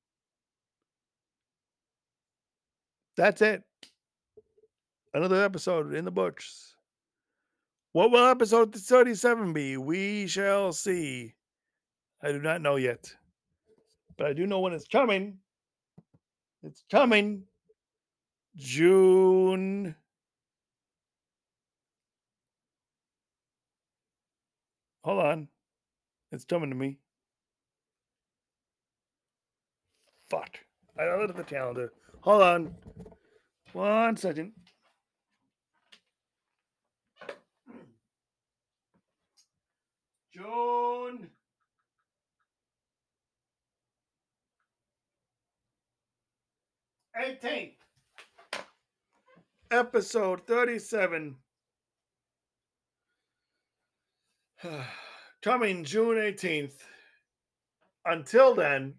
[3.16, 3.62] that's it.
[5.14, 6.74] Another episode in the books.
[7.92, 9.76] What will episode 37 be?
[9.76, 11.34] We shall see.
[12.22, 13.14] I do not know yet.
[14.20, 15.38] But I do know when it's coming.
[16.62, 17.44] It's coming
[18.54, 19.94] June.
[25.04, 25.48] Hold on.
[26.32, 26.98] It's coming to me.
[30.28, 30.58] Fuck.
[30.98, 31.90] I don't look at the calendar.
[32.20, 32.74] Hold on.
[33.72, 34.52] One second.
[40.34, 41.30] June
[47.18, 47.74] 18th,
[49.70, 51.36] episode 37.
[55.42, 56.74] Coming June 18th.
[58.04, 58.94] Until then,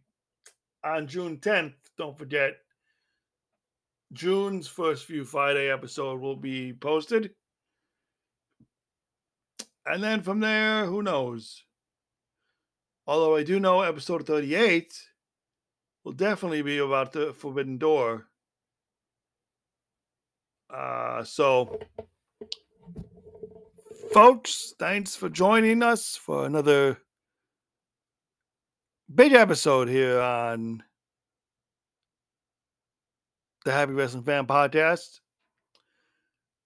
[0.83, 2.53] on June 10th, don't forget,
[4.13, 7.31] June's first few Friday episode will be posted.
[9.85, 11.63] And then from there, who knows?
[13.07, 14.93] Although I do know episode 38
[16.03, 18.27] will definitely be about the Forbidden Door.
[20.73, 21.79] Uh, so,
[24.11, 26.97] folks, thanks for joining us for another
[29.13, 30.81] big episode here on
[33.65, 35.19] the Happy Wrestling Fan Podcast.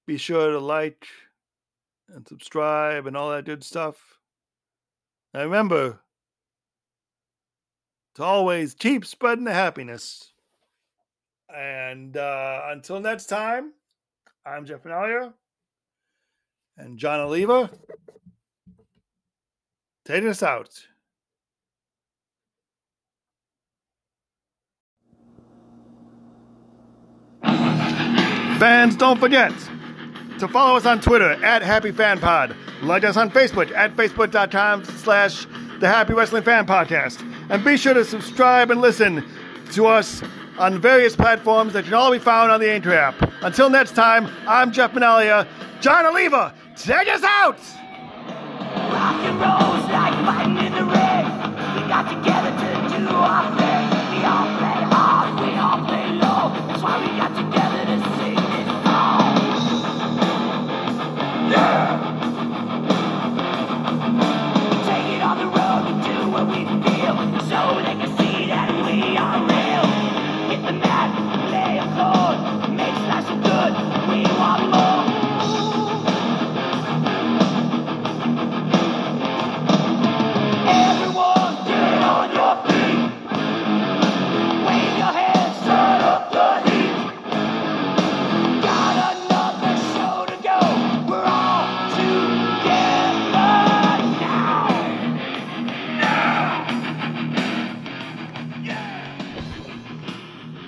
[0.05, 1.07] Be sure to like
[2.09, 4.19] and subscribe and all that good stuff.
[5.33, 5.99] And remember
[8.15, 10.31] to always keep spreading the happiness.
[11.53, 13.73] And uh, until next time,
[14.45, 15.33] I'm Jeff Benalia
[16.77, 17.69] and John Oliva.
[20.05, 20.69] Take us out.
[28.59, 29.51] Fans, don't forget
[30.39, 32.55] to follow us on Twitter at HappyFanPod.
[32.83, 35.45] Like us on Facebook at Facebook.com slash
[35.79, 37.34] The Happy Wrestling Fan Podcast.
[37.49, 39.23] And be sure to subscribe and listen
[39.73, 40.23] to us
[40.57, 43.31] on various platforms that can all be found on the Aintrap.
[43.43, 45.47] Until next time, I'm Jeff Manalia.
[45.81, 47.59] John Oliva, take us out!
[48.95, 51.25] Rock and like fighting in the ring.
[51.75, 53.85] We got together to do our thing.
[54.11, 56.67] We all play hard, we all play low.
[56.67, 57.54] That's why we got together.
[74.45, 74.94] Bobby.